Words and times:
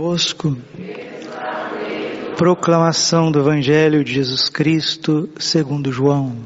Vosco. 0.00 0.56
Proclamação 2.38 3.30
do 3.30 3.38
Evangelho 3.38 4.02
de 4.02 4.14
Jesus 4.14 4.48
Cristo 4.48 5.28
segundo 5.38 5.92
João. 5.92 6.38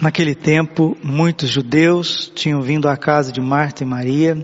Naquele 0.00 0.34
tempo, 0.34 0.96
muitos 1.04 1.50
judeus 1.50 2.32
tinham 2.34 2.62
vindo 2.62 2.88
à 2.88 2.96
casa 2.96 3.30
de 3.30 3.42
Marta 3.42 3.84
e 3.84 3.86
Maria 3.86 4.42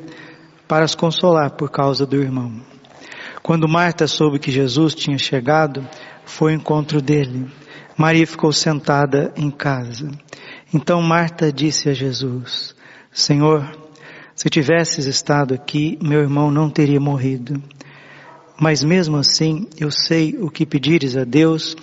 para 0.69 0.85
as 0.85 0.95
consolar 0.95 1.53
por 1.53 1.71
causa 1.71 2.05
do 2.05 2.17
irmão. 2.17 2.61
Quando 3.43 3.67
Marta 3.67 4.07
soube 4.07 4.39
que 4.39 4.53
Jesus 4.53 4.95
tinha 4.95 5.17
chegado, 5.17 5.89
foi 6.27 6.53
ao 6.53 6.59
encontro 6.59 7.01
dele. 7.01 7.51
Maria 7.97 8.27
ficou 8.27 8.53
sentada 8.53 9.33
em 9.35 9.51
casa. 9.51 10.11
Então 10.75 11.01
Marta 11.01 11.51
disse 11.51 11.89
a 11.89 11.95
Jesus: 11.95 12.77
Senhor, 13.11 13.86
se 14.37 14.51
tivesses 14.51 15.07
estado 15.07 15.55
aqui, 15.55 15.99
meu 16.03 16.21
irmão 16.21 16.51
não 16.51 16.69
teria 16.69 17.01
morrido. 17.01 17.61
Mas 18.61 18.85
mesmo 18.85 19.17
assim, 19.17 19.67
eu 19.79 19.91
sei 19.91 20.37
o 20.39 20.51
que 20.51 20.67
pedires 20.67 21.17
a 21.17 21.25
Deus, 21.25 21.75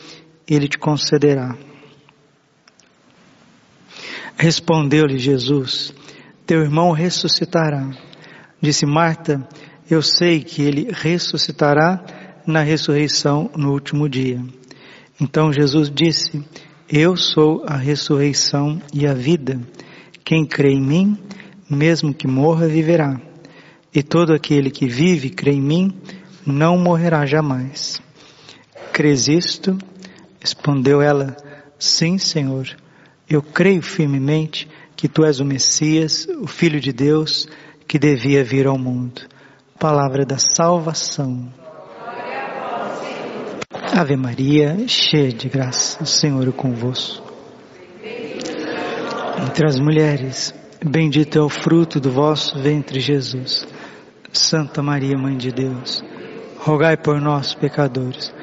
Ele 0.47 0.67
te 0.67 0.77
concederá. 0.77 1.57
Respondeu-lhe 4.37 5.17
Jesus, 5.17 5.93
teu 6.45 6.61
irmão 6.61 6.91
ressuscitará. 6.91 7.89
Disse 8.61 8.85
Marta, 8.85 9.47
eu 9.89 10.01
sei 10.01 10.43
que 10.43 10.61
ele 10.61 10.89
ressuscitará 10.91 12.03
na 12.45 12.61
ressurreição 12.61 13.49
no 13.55 13.71
último 13.71 14.07
dia. 14.07 14.41
Então 15.19 15.51
Jesus 15.51 15.89
disse, 15.89 16.43
eu 16.89 17.15
sou 17.15 17.63
a 17.65 17.77
ressurreição 17.77 18.81
e 18.93 19.07
a 19.07 19.13
vida. 19.13 19.59
Quem 20.23 20.45
crê 20.45 20.71
em 20.71 20.81
mim, 20.81 21.17
mesmo 21.69 22.13
que 22.13 22.27
morra, 22.27 22.67
viverá. 22.67 23.19
E 23.93 24.01
todo 24.01 24.33
aquele 24.33 24.71
que 24.71 24.87
vive 24.87 25.27
e 25.27 25.31
crê 25.31 25.51
em 25.51 25.61
mim, 25.61 25.93
não 26.45 26.77
morrerá 26.77 27.25
jamais. 27.25 28.01
Crês 28.91 29.27
isto? 29.27 29.77
Respondeu 30.39 31.01
ela, 31.01 31.37
sim, 31.79 32.17
Senhor. 32.17 32.67
Eu 33.29 33.41
creio 33.41 33.81
firmemente 33.81 34.67
que 34.95 35.07
tu 35.07 35.23
és 35.23 35.39
o 35.39 35.45
Messias, 35.45 36.27
o 36.39 36.47
Filho 36.47 36.79
de 36.79 36.91
Deus, 36.91 37.47
que 37.87 37.97
devia 37.97 38.43
vir 38.43 38.67
ao 38.67 38.77
mundo. 38.77 39.21
Palavra 39.79 40.25
da 40.25 40.37
salvação. 40.37 41.51
Ave 43.95 44.15
Maria, 44.15 44.87
cheia 44.87 45.31
de 45.31 45.47
graça, 45.47 46.01
o 46.01 46.05
Senhor 46.05 46.47
é 46.47 46.51
convosco. 46.51 47.31
Entre 49.45 49.67
as 49.67 49.79
mulheres, 49.79 50.53
bendito 50.85 51.37
é 51.37 51.41
o 51.41 51.49
fruto 51.49 51.99
do 51.99 52.11
vosso 52.11 52.59
ventre, 52.59 52.99
Jesus. 52.99 53.67
Santa 54.31 54.81
Maria, 54.81 55.17
Mãe 55.17 55.37
de 55.37 55.51
Deus, 55.51 56.03
rogai 56.57 56.97
por 56.97 57.21
nós, 57.21 57.53
pecadores, 57.53 58.33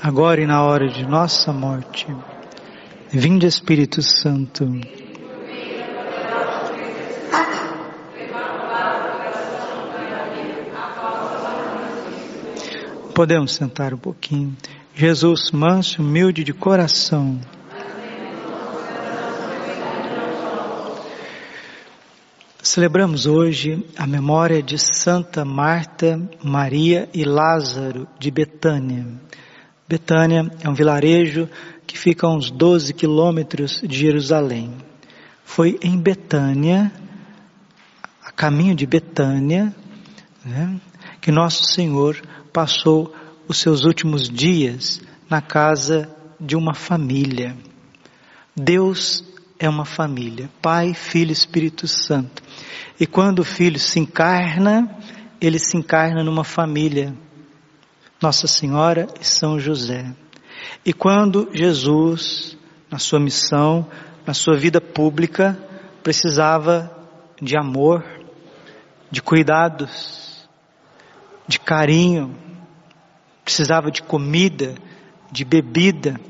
agora 0.00 0.42
e 0.42 0.46
na 0.46 0.62
hora 0.62 0.88
de 0.88 1.06
nossa 1.06 1.52
morte. 1.52 2.06
Vinde 3.10 3.46
Espírito 3.46 4.02
Santo. 4.02 4.70
Podemos 13.14 13.52
sentar 13.52 13.94
um 13.94 13.98
pouquinho. 13.98 14.54
Jesus, 14.94 15.50
manso, 15.50 16.02
humilde 16.02 16.44
de 16.44 16.52
coração. 16.52 17.40
Celebramos 22.70 23.24
hoje 23.24 23.82
a 23.96 24.06
memória 24.06 24.62
de 24.62 24.78
Santa 24.78 25.42
Marta, 25.42 26.20
Maria 26.44 27.08
e 27.14 27.24
Lázaro 27.24 28.06
de 28.18 28.30
Betânia. 28.30 29.06
Betânia 29.88 30.52
é 30.60 30.68
um 30.68 30.74
vilarejo 30.74 31.48
que 31.86 31.98
fica 31.98 32.26
a 32.26 32.30
uns 32.30 32.50
12 32.50 32.92
quilômetros 32.92 33.80
de 33.82 33.96
Jerusalém. 33.96 34.70
Foi 35.46 35.78
em 35.82 35.96
Betânia, 35.96 36.92
a 38.22 38.30
caminho 38.30 38.74
de 38.74 38.86
Betânia, 38.86 39.74
né, 40.44 40.78
que 41.22 41.32
Nosso 41.32 41.72
Senhor 41.72 42.20
passou 42.52 43.14
os 43.48 43.56
seus 43.56 43.84
últimos 43.84 44.28
dias 44.28 45.00
na 45.30 45.40
casa 45.40 46.14
de 46.38 46.54
uma 46.54 46.74
família. 46.74 47.56
Deus 48.54 49.24
é 49.58 49.68
uma 49.68 49.84
família, 49.84 50.48
Pai, 50.62 50.94
Filho, 50.94 51.32
Espírito 51.32 51.88
Santo. 51.88 52.42
E 52.98 53.06
quando 53.06 53.40
o 53.40 53.44
Filho 53.44 53.78
se 53.78 53.98
encarna, 53.98 54.96
ele 55.40 55.58
se 55.58 55.76
encarna 55.76 56.22
numa 56.22 56.44
família. 56.44 57.14
Nossa 58.20 58.46
Senhora 58.46 59.06
e 59.20 59.24
São 59.24 59.58
José. 59.58 60.12
E 60.84 60.92
quando 60.92 61.48
Jesus, 61.52 62.56
na 62.90 62.98
sua 62.98 63.20
missão, 63.20 63.86
na 64.26 64.34
sua 64.34 64.56
vida 64.56 64.80
pública, 64.80 65.56
precisava 66.02 66.90
de 67.40 67.56
amor, 67.56 68.04
de 69.10 69.22
cuidados, 69.22 70.48
de 71.46 71.58
carinho, 71.60 72.36
precisava 73.44 73.90
de 73.90 74.02
comida, 74.02 74.74
de 75.30 75.44
bebida, 75.44 76.20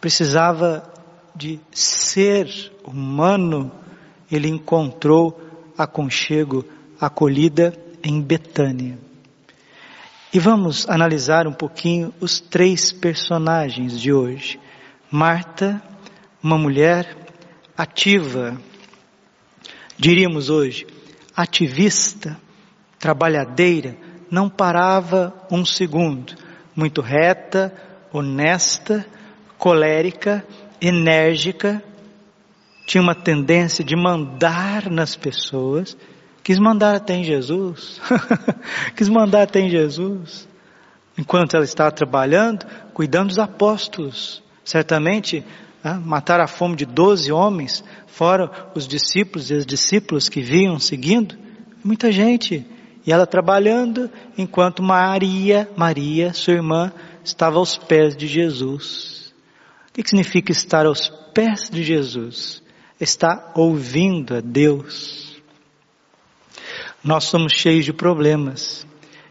precisava 0.00 0.93
de 1.34 1.58
ser 1.72 2.72
humano, 2.84 3.70
ele 4.30 4.48
encontrou 4.48 5.40
aconchego, 5.76 6.64
acolhida 7.00 7.74
em 8.02 8.20
Betânia. 8.20 8.98
E 10.32 10.38
vamos 10.38 10.88
analisar 10.88 11.46
um 11.46 11.52
pouquinho 11.52 12.12
os 12.20 12.40
três 12.40 12.92
personagens 12.92 14.00
de 14.00 14.12
hoje. 14.12 14.58
Marta, 15.10 15.82
uma 16.42 16.58
mulher 16.58 17.16
ativa, 17.76 18.60
diríamos 19.96 20.50
hoje, 20.50 20.86
ativista, 21.36 22.36
trabalhadeira, 22.98 23.96
não 24.30 24.48
parava 24.48 25.32
um 25.50 25.64
segundo, 25.64 26.34
muito 26.74 27.00
reta, 27.00 27.72
honesta, 28.12 29.06
colérica, 29.58 30.44
enérgica, 30.88 31.82
tinha 32.86 33.02
uma 33.02 33.14
tendência 33.14 33.84
de 33.84 33.96
mandar 33.96 34.90
nas 34.90 35.16
pessoas, 35.16 35.96
quis 36.42 36.58
mandar 36.58 36.94
até 36.94 37.14
em 37.14 37.24
Jesus, 37.24 38.00
quis 38.94 39.08
mandar 39.08 39.42
até 39.42 39.60
em 39.60 39.70
Jesus. 39.70 40.46
Enquanto 41.16 41.54
ela 41.54 41.64
estava 41.64 41.90
trabalhando, 41.90 42.66
cuidando 42.92 43.28
dos 43.28 43.38
apóstolos, 43.38 44.42
certamente 44.64 45.44
né, 45.82 46.00
matar 46.04 46.40
a 46.40 46.46
fome 46.46 46.76
de 46.76 46.84
doze 46.84 47.32
homens, 47.32 47.84
fora 48.06 48.50
os 48.74 48.86
discípulos 48.86 49.50
e 49.50 49.54
as 49.54 49.66
discípulas 49.66 50.28
que 50.28 50.42
vinham 50.42 50.78
seguindo, 50.78 51.36
muita 51.82 52.12
gente. 52.12 52.66
E 53.06 53.12
ela 53.12 53.26
trabalhando, 53.26 54.10
enquanto 54.36 54.82
Maria, 54.82 55.68
Maria, 55.76 56.32
sua 56.32 56.54
irmã, 56.54 56.92
estava 57.22 57.58
aos 57.58 57.76
pés 57.76 58.16
de 58.16 58.26
Jesus. 58.26 59.13
O 59.94 60.02
que 60.02 60.10
significa 60.10 60.50
estar 60.50 60.86
aos 60.86 61.08
pés 61.32 61.70
de 61.70 61.84
Jesus? 61.84 62.60
Está 63.00 63.52
ouvindo 63.54 64.34
a 64.34 64.40
Deus. 64.40 65.40
Nós 67.02 67.24
somos 67.24 67.52
cheios 67.52 67.84
de 67.84 67.92
problemas 67.92 68.84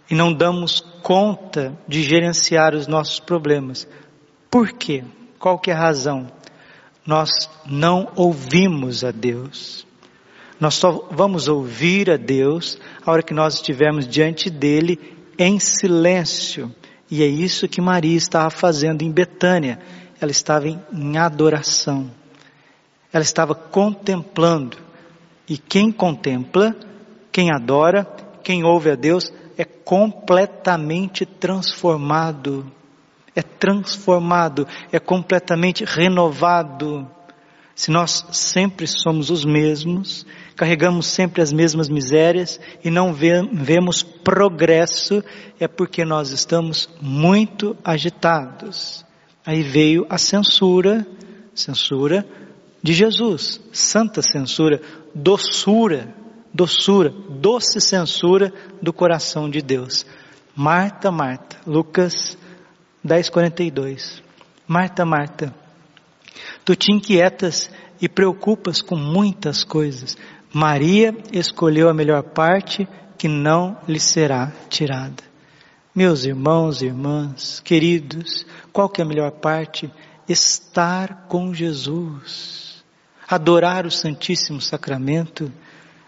e 0.09 0.15
não 0.15 0.33
damos 0.33 0.79
conta 1.01 1.77
de 1.85 2.01
gerenciar 2.01 2.73
os 2.73 2.87
nossos 2.87 3.19
problemas. 3.19 3.85
Por 4.49 4.71
quê? 4.71 5.03
Qual 5.37 5.59
que 5.59 5.69
é 5.69 5.73
a 5.73 5.79
razão? 5.79 6.31
Nós 7.05 7.49
não 7.65 8.09
ouvimos 8.15 9.03
a 9.03 9.11
Deus. 9.11 9.85
Nós 10.61 10.75
só 10.75 11.09
vamos 11.11 11.49
ouvir 11.49 12.09
a 12.09 12.15
Deus 12.15 12.79
a 13.05 13.11
hora 13.11 13.21
que 13.21 13.33
nós 13.33 13.55
estivermos 13.55 14.07
diante 14.07 14.49
dele 14.49 14.97
em 15.37 15.59
silêncio. 15.59 16.73
E 17.11 17.21
é 17.21 17.27
isso 17.27 17.67
que 17.67 17.81
Maria 17.81 18.15
estava 18.15 18.49
fazendo 18.49 19.01
em 19.01 19.11
Betânia. 19.11 19.79
Ela 20.23 20.31
estava 20.31 20.69
em 20.69 21.17
adoração. 21.17 22.09
Ela 23.11 23.25
estava 23.25 23.53
contemplando. 23.53 24.77
E 25.49 25.57
quem 25.57 25.91
contempla, 25.91 26.73
quem 27.29 27.51
adora, 27.51 28.05
quem 28.41 28.63
ouve 28.63 28.89
a 28.89 28.95
Deus, 28.95 29.33
é 29.57 29.65
completamente 29.65 31.25
transformado. 31.25 32.71
É 33.35 33.41
transformado, 33.41 34.65
é 34.93 34.97
completamente 34.97 35.83
renovado. 35.83 37.05
Se 37.75 37.91
nós 37.91 38.25
sempre 38.31 38.87
somos 38.87 39.29
os 39.29 39.43
mesmos, 39.43 40.25
carregamos 40.55 41.07
sempre 41.07 41.41
as 41.41 41.51
mesmas 41.51 41.89
misérias 41.89 42.61
e 42.81 42.89
não 42.89 43.13
vemos 43.13 44.01
progresso, 44.01 45.21
é 45.59 45.67
porque 45.67 46.05
nós 46.05 46.29
estamos 46.29 46.87
muito 47.01 47.75
agitados. 47.83 49.02
Aí 49.45 49.61
veio 49.61 50.05
a 50.09 50.17
censura, 50.17 51.05
censura 51.53 52.25
de 52.81 52.93
Jesus, 52.93 53.61
santa 53.71 54.21
censura, 54.21 54.81
doçura, 55.13 56.13
doçura, 56.53 57.09
doce 57.29 57.81
censura 57.81 58.53
do 58.81 58.93
coração 58.93 59.49
de 59.49 59.61
Deus. 59.61 60.05
Marta, 60.55 61.11
Marta, 61.11 61.57
Lucas 61.65 62.37
10:42. 63.03 64.21
Marta, 64.67 65.05
Marta, 65.05 65.53
tu 66.63 66.75
te 66.75 66.91
inquietas 66.91 67.69
e 68.01 68.07
preocupas 68.07 68.81
com 68.81 68.95
muitas 68.95 69.63
coisas. 69.63 70.17
Maria 70.53 71.15
escolheu 71.31 71.89
a 71.89 71.93
melhor 71.93 72.23
parte 72.23 72.87
que 73.17 73.27
não 73.27 73.77
lhe 73.87 73.99
será 73.99 74.51
tirada. 74.69 75.32
Meus 75.95 76.25
irmãos 76.25 76.81
e 76.81 76.87
irmãs, 76.87 77.59
queridos, 77.59 78.47
qual 78.71 78.89
que 78.89 78.99
é 78.99 79.05
a 79.05 79.07
melhor 79.07 79.29
parte? 79.29 79.93
Estar 80.27 81.27
com 81.27 81.53
Jesus. 81.53 82.83
Adorar 83.29 83.85
o 83.85 83.91
Santíssimo 83.91 84.59
Sacramento. 84.59 85.53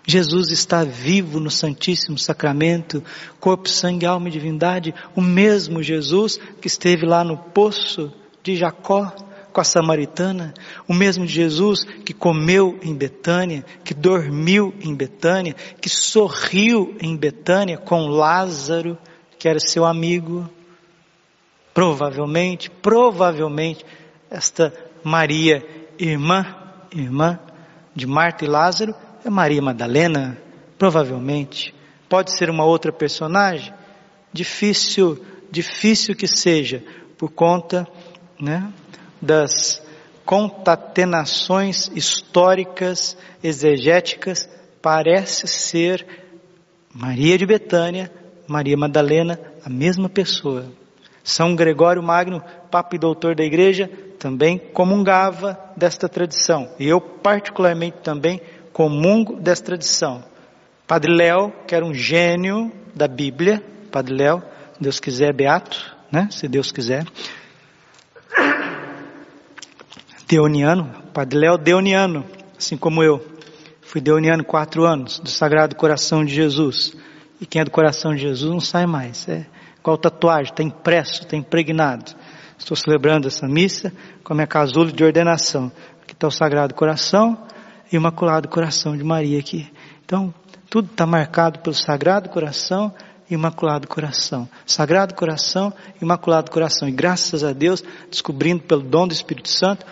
Jesus 0.04 0.50
está 0.50 0.84
vivo 0.84 1.40
no 1.40 1.52
Santíssimo 1.52 2.18
Sacramento, 2.18 3.04
corpo, 3.40 3.70
sangue, 3.70 4.08
alma 4.08 4.28
e 4.28 4.32
divindade, 4.32 4.92
o 5.16 5.22
mesmo 5.22 5.84
Jesus 5.84 6.40
que 6.60 6.68
esteve 6.68 7.06
lá 7.06 7.24
no 7.24 7.38
poço 7.38 8.12
de 8.42 8.56
Jacó 8.56 9.14
com 9.54 9.62
a 9.62 9.64
samaritana, 9.64 10.52
o 10.88 10.96
mesmo 10.96 11.28
Jesus 11.28 11.84
que 12.04 12.14
comeu 12.14 12.80
em 12.82 12.96
Betânia, 12.96 13.64
que 13.84 13.94
dormiu 13.94 14.74
em 14.82 14.96
Betânia, 14.96 15.56
que 15.80 15.90
sorriu 15.90 16.98
em 17.00 17.16
Betânia 17.16 17.78
com 17.78 18.08
Lázaro, 18.08 18.98
que 19.46 19.50
era 19.50 19.60
seu 19.60 19.86
amigo. 19.86 20.50
Provavelmente, 21.72 22.68
provavelmente, 22.68 23.86
esta 24.28 24.74
Maria, 25.04 25.64
irmã, 26.00 26.44
irmã 26.92 27.40
de 27.94 28.08
Marta 28.08 28.44
e 28.44 28.48
Lázaro, 28.48 28.96
é 29.24 29.30
Maria 29.30 29.62
Madalena, 29.62 30.36
provavelmente. 30.80 31.76
Pode 32.10 32.36
ser 32.36 32.50
uma 32.50 32.66
outra 32.66 32.92
personagem? 32.92 33.72
Difícil, 34.34 35.24
difícil 35.52 36.16
que 36.16 36.26
seja, 36.26 36.84
por 37.16 37.30
conta, 37.30 37.88
né, 38.42 38.74
das 39.22 39.80
contatenações 40.26 41.92
históricas, 41.94 43.16
exegéticas, 43.44 44.50
parece 44.82 45.48
ser 45.48 46.04
Maria 46.92 47.38
de 47.38 47.46
Betânia, 47.46 48.12
Maria 48.48 48.78
Madalena, 48.78 49.40
a 49.64 49.70
mesma 49.70 50.10
pessoa. 50.10 50.66
São 51.24 51.56
Gregório 51.56 52.04
Magno, 52.04 52.44
Papa 52.70 52.96
e 52.96 53.00
Doutor 53.00 53.36
da 53.36 53.44
Igreja, 53.44 53.90
também 54.20 54.58
comungava 54.58 55.60
desta 55.76 56.08
tradição. 56.08 56.70
E 56.80 56.88
eu, 56.88 57.02
particularmente, 57.02 57.98
também 58.04 58.40
comungo 58.72 59.36
desta 59.36 59.66
tradição. 59.66 60.24
Padre 60.88 61.12
Léo, 61.12 61.52
que 61.68 61.74
era 61.74 61.84
um 61.84 61.94
gênio 61.94 62.72
da 62.94 63.08
Bíblia, 63.08 63.64
Padre 63.92 64.14
Léo, 64.14 64.44
Deus 64.80 65.00
quiser, 65.00 65.34
beato, 65.34 65.96
né? 66.12 66.28
Se 66.30 66.48
Deus 66.48 66.72
quiser. 66.72 67.06
Deoniano, 70.28 70.92
Padre 71.14 71.40
Léo 71.40 71.58
Deoniano, 71.58 72.26
assim 72.58 72.78
como 72.78 73.04
eu. 73.04 73.26
Fui 73.82 74.02
Deoniano 74.02 74.44
quatro 74.44 74.84
anos, 74.84 75.20
do 75.20 75.30
Sagrado 75.30 75.76
Coração 75.76 76.26
de 76.26 76.34
Jesus. 76.34 76.96
E 77.40 77.46
quem 77.46 77.62
é 77.62 77.66
do 77.66 77.72
Coração 77.72 78.14
de 78.14 78.22
Jesus 78.22 78.52
não 78.52 78.60
sai 78.60 78.86
mais. 78.86 79.28
É 79.28 79.46
igual 79.80 79.98
tatuagem, 79.98 80.52
está 80.52 80.64
impresso, 80.64 81.24
está 81.24 81.36
impregnado. 81.36 82.14
Estou 82.58 82.76
celebrando 82.76 83.28
essa 83.28 83.48
missa 83.48 83.92
com 84.24 84.34
a 84.34 84.36
minha 84.36 84.48
casulo 84.48 84.92
de 84.92 85.04
ordenação. 85.04 85.72
Aqui 86.02 86.14
está 86.14 86.28
o 86.28 86.32
Sagrado 86.32 86.74
Coração 86.74 87.38
e 87.92 87.98
o 87.98 88.00
Imaculado 88.00 88.48
Coração 88.48 88.96
de 88.96 89.04
Maria 89.04 89.40
aqui. 89.40 89.70
Então, 90.04 90.34
tudo 90.70 90.90
está 90.90 91.06
marcado 91.06 91.60
pelo 91.60 91.76
Sagrado 91.76 92.30
Coração 92.30 92.94
e 93.30 93.34
Imaculado 93.34 93.88
Coração. 93.88 94.48
Sagrado 94.66 95.14
Coração, 95.14 95.74
Imaculado 96.02 96.50
Coração. 96.50 96.88
E 96.88 96.92
graças 96.92 97.44
a 97.44 97.52
Deus, 97.52 97.84
descobrindo 98.10 98.64
pelo 98.64 98.82
dom 98.82 99.08
do 99.08 99.14
Espírito 99.14 99.50
Santo, 99.50 99.86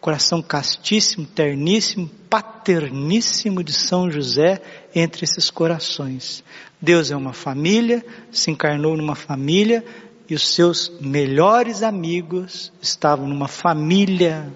coração 0.00 0.42
castíssimo, 0.42 1.24
terníssimo, 1.24 2.10
paterníssimo 2.32 3.62
de 3.62 3.74
São 3.74 4.10
José 4.10 4.62
entre 4.94 5.24
esses 5.24 5.50
corações. 5.50 6.42
Deus 6.80 7.10
é 7.10 7.16
uma 7.16 7.34
família, 7.34 8.02
se 8.30 8.50
encarnou 8.50 8.96
numa 8.96 9.14
família 9.14 9.84
e 10.26 10.34
os 10.34 10.48
seus 10.54 10.90
melhores 10.98 11.82
amigos 11.82 12.72
estavam 12.80 13.28
numa 13.28 13.48
família, 13.48 14.50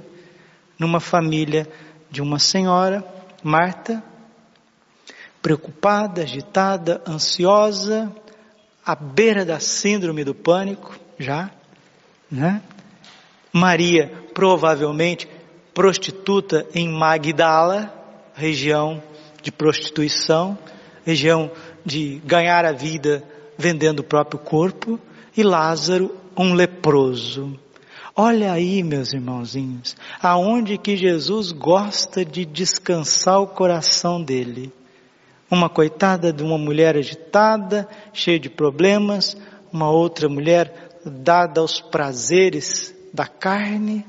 numa 0.78 1.00
família 1.00 1.68
de 2.10 2.22
uma 2.22 2.38
senhora, 2.38 3.04
Marta, 3.42 4.02
preocupada, 5.42 6.22
agitada, 6.22 7.02
ansiosa, 7.06 8.10
à 8.86 8.94
beira 8.94 9.44
da 9.44 9.60
síndrome 9.60 10.24
do 10.24 10.34
pânico, 10.34 10.98
já, 11.18 11.50
né? 12.30 12.62
Maria, 13.52 14.10
provavelmente, 14.32 15.28
prostituta 15.76 16.66
em 16.74 16.88
Magdala, 16.88 17.92
região 18.34 19.02
de 19.42 19.52
prostituição, 19.52 20.56
região 21.04 21.50
de 21.84 22.18
ganhar 22.24 22.64
a 22.64 22.72
vida 22.72 23.22
vendendo 23.58 24.00
o 24.00 24.04
próprio 24.04 24.40
corpo, 24.40 24.98
e 25.36 25.42
Lázaro, 25.42 26.16
um 26.34 26.54
leproso. 26.54 27.60
Olha 28.16 28.52
aí, 28.52 28.82
meus 28.82 29.12
irmãozinhos, 29.12 29.94
aonde 30.22 30.78
que 30.78 30.96
Jesus 30.96 31.52
gosta 31.52 32.24
de 32.24 32.46
descansar 32.46 33.42
o 33.42 33.46
coração 33.46 34.22
dele. 34.22 34.72
Uma 35.50 35.68
coitada 35.68 36.32
de 36.32 36.42
uma 36.42 36.56
mulher 36.56 36.96
agitada, 36.96 37.86
cheia 38.14 38.40
de 38.40 38.48
problemas, 38.48 39.36
uma 39.70 39.90
outra 39.90 40.26
mulher 40.26 41.00
dada 41.04 41.60
aos 41.60 41.82
prazeres 41.82 42.94
da 43.12 43.26
carne, 43.26 44.06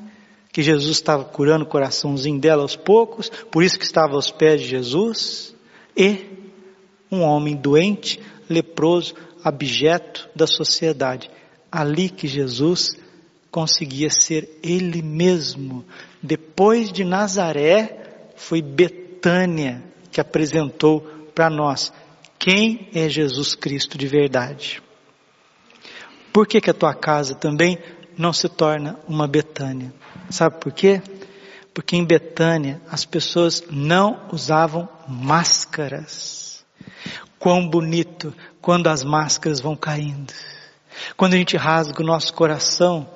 que 0.58 0.64
Jesus 0.64 0.98
estava 0.98 1.24
curando 1.24 1.66
o 1.66 1.68
coraçãozinho 1.68 2.40
dela 2.40 2.64
aos 2.64 2.76
poucos, 2.76 3.30
por 3.52 3.62
isso 3.62 3.78
que 3.78 3.86
estava 3.86 4.16
aos 4.16 4.32
pés 4.32 4.60
de 4.60 4.68
Jesus, 4.68 5.56
e 5.96 6.26
um 7.12 7.22
homem 7.22 7.56
doente, 7.56 8.20
leproso, 8.50 9.14
abjeto 9.44 10.28
da 10.36 10.48
sociedade. 10.48 11.30
Ali 11.72 12.10
que 12.10 12.28
Jesus 12.28 12.98
conseguia 13.52 14.10
ser 14.10 14.50
ele 14.64 15.04
mesmo. 15.04 15.86
Depois 16.24 16.92
de 16.92 17.04
Nazaré, 17.04 18.32
foi 18.36 18.60
Betânia 18.60 19.84
que 20.12 20.20
apresentou 20.20 21.02
para 21.36 21.52
nós 21.52 21.94
quem 22.40 22.90
é 22.96 23.08
Jesus 23.08 23.54
Cristo 23.54 23.96
de 23.96 24.08
verdade. 24.08 24.82
Por 26.34 26.48
que, 26.48 26.60
que 26.60 26.72
a 26.72 26.74
tua 26.74 26.96
casa 26.96 27.36
também 27.36 27.78
não 28.18 28.34
se 28.34 28.50
torna 28.50 29.00
uma 29.08 29.28
Betânia? 29.28 29.94
Sabe 30.30 30.60
por 30.60 30.72
quê? 30.72 31.02
Porque 31.74 31.96
em 31.96 32.06
Betânia 32.06 32.82
as 32.90 33.06
pessoas 33.06 33.64
não 33.70 34.28
usavam 34.32 34.90
máscaras. 35.08 36.66
Quão 37.40 37.68
bonito 37.70 38.34
quando 38.62 38.88
as 38.88 39.04
máscaras 39.04 39.62
vão 39.62 39.76
caindo. 39.76 40.34
Quando 41.16 41.36
a 41.36 41.38
gente 41.38 41.56
rasga 41.56 42.02
o 42.02 42.06
nosso 42.06 42.34
coração 42.34 43.08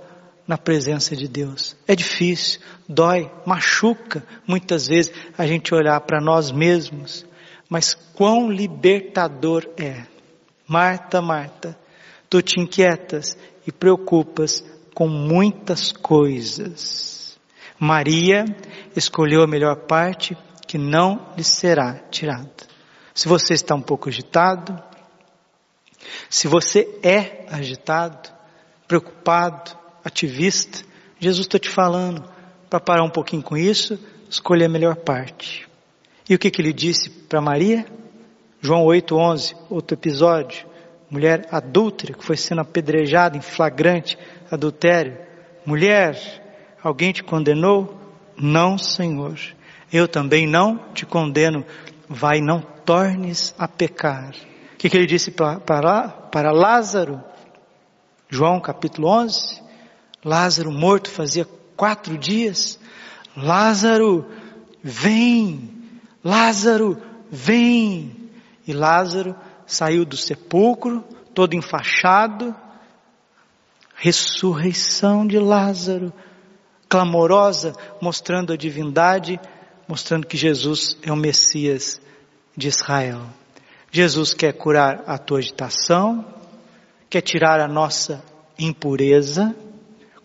na 0.47 0.57
presença 0.57 1.15
de 1.15 1.27
Deus. 1.27 1.75
É 1.87 1.95
difícil, 1.95 2.61
dói, 2.87 3.31
machuca 3.45 4.23
muitas 4.45 4.87
vezes 4.87 5.13
a 5.37 5.47
gente 5.47 5.73
olhar 5.73 5.99
para 6.01 6.21
nós 6.21 6.51
mesmos. 6.51 7.25
Mas 7.69 7.93
quão 7.93 8.51
libertador 8.51 9.65
é. 9.77 10.03
Marta, 10.67 11.21
Marta, 11.21 11.77
tu 12.29 12.41
te 12.41 12.59
inquietas 12.59 13.37
e 13.65 13.71
preocupas 13.71 14.63
com 14.93 15.07
muitas 15.07 15.91
coisas. 15.91 17.39
Maria 17.79 18.45
escolheu 18.95 19.41
a 19.43 19.47
melhor 19.47 19.75
parte 19.87 20.37
que 20.67 20.77
não 20.77 21.33
lhe 21.35 21.43
será 21.43 21.95
tirada. 22.09 22.49
Se 23.13 23.27
você 23.27 23.53
está 23.53 23.75
um 23.75 23.81
pouco 23.81 24.09
agitado, 24.09 24.81
se 26.29 26.47
você 26.47 26.87
é 27.03 27.45
agitado, 27.49 28.29
preocupado, 28.87 29.71
ativista, 30.03 30.83
Jesus 31.19 31.45
está 31.45 31.59
te 31.59 31.69
falando 31.69 32.23
para 32.69 32.79
parar 32.79 33.03
um 33.03 33.09
pouquinho 33.09 33.43
com 33.43 33.57
isso, 33.57 33.99
escolher 34.29 34.65
a 34.65 34.69
melhor 34.69 34.95
parte. 34.95 35.67
E 36.29 36.35
o 36.35 36.39
que, 36.39 36.49
que 36.49 36.61
ele 36.61 36.71
disse 36.71 37.09
para 37.09 37.41
Maria? 37.41 37.85
João 38.61 38.85
8,11, 38.85 39.55
outro 39.69 39.95
episódio. 39.95 40.65
Mulher 41.09 41.47
adúltera 41.51 42.13
que 42.13 42.23
foi 42.23 42.37
sendo 42.37 42.61
apedrejada 42.61 43.35
em 43.35 43.41
flagrante 43.41 44.17
adultério. 44.51 45.17
Mulher, 45.65 46.17
alguém 46.83 47.11
te 47.11 47.23
condenou? 47.23 47.97
Não, 48.37 48.77
Senhor. 48.77 49.39
Eu 49.91 50.07
também 50.07 50.45
não 50.45 50.77
te 50.93 51.05
condeno. 51.05 51.65
Vai, 52.07 52.41
não 52.41 52.61
tornes 52.61 53.55
a 53.57 53.67
pecar. 53.67 54.33
O 54.73 54.77
que, 54.77 54.89
que 54.89 54.97
ele 54.97 55.05
disse 55.05 55.31
para, 55.31 55.59
para, 55.59 56.09
para 56.09 56.51
Lázaro? 56.51 57.23
João 58.29 58.59
capítulo 58.59 59.07
11. 59.07 59.61
Lázaro 60.23 60.71
morto 60.71 61.09
fazia 61.09 61.45
quatro 61.75 62.17
dias. 62.17 62.79
Lázaro, 63.35 64.25
vem. 64.83 65.69
Lázaro, 66.23 67.01
vem. 67.29 68.29
E 68.67 68.73
Lázaro 68.73 69.35
saiu 69.65 70.05
do 70.05 70.17
sepulcro, 70.17 71.03
todo 71.33 71.55
enfaixado. 71.55 72.55
Ressurreição 74.03 75.27
de 75.27 75.37
Lázaro, 75.37 76.11
clamorosa, 76.89 77.75
mostrando 78.01 78.51
a 78.51 78.57
divindade, 78.57 79.39
mostrando 79.87 80.25
que 80.25 80.35
Jesus 80.35 80.97
é 81.03 81.11
o 81.11 81.15
Messias 81.15 82.01
de 82.57 82.67
Israel. 82.67 83.21
Jesus 83.91 84.33
quer 84.33 84.53
curar 84.53 85.03
a 85.05 85.19
tua 85.19 85.37
agitação, 85.37 86.25
quer 87.11 87.21
tirar 87.21 87.59
a 87.59 87.67
nossa 87.67 88.23
impureza, 88.57 89.55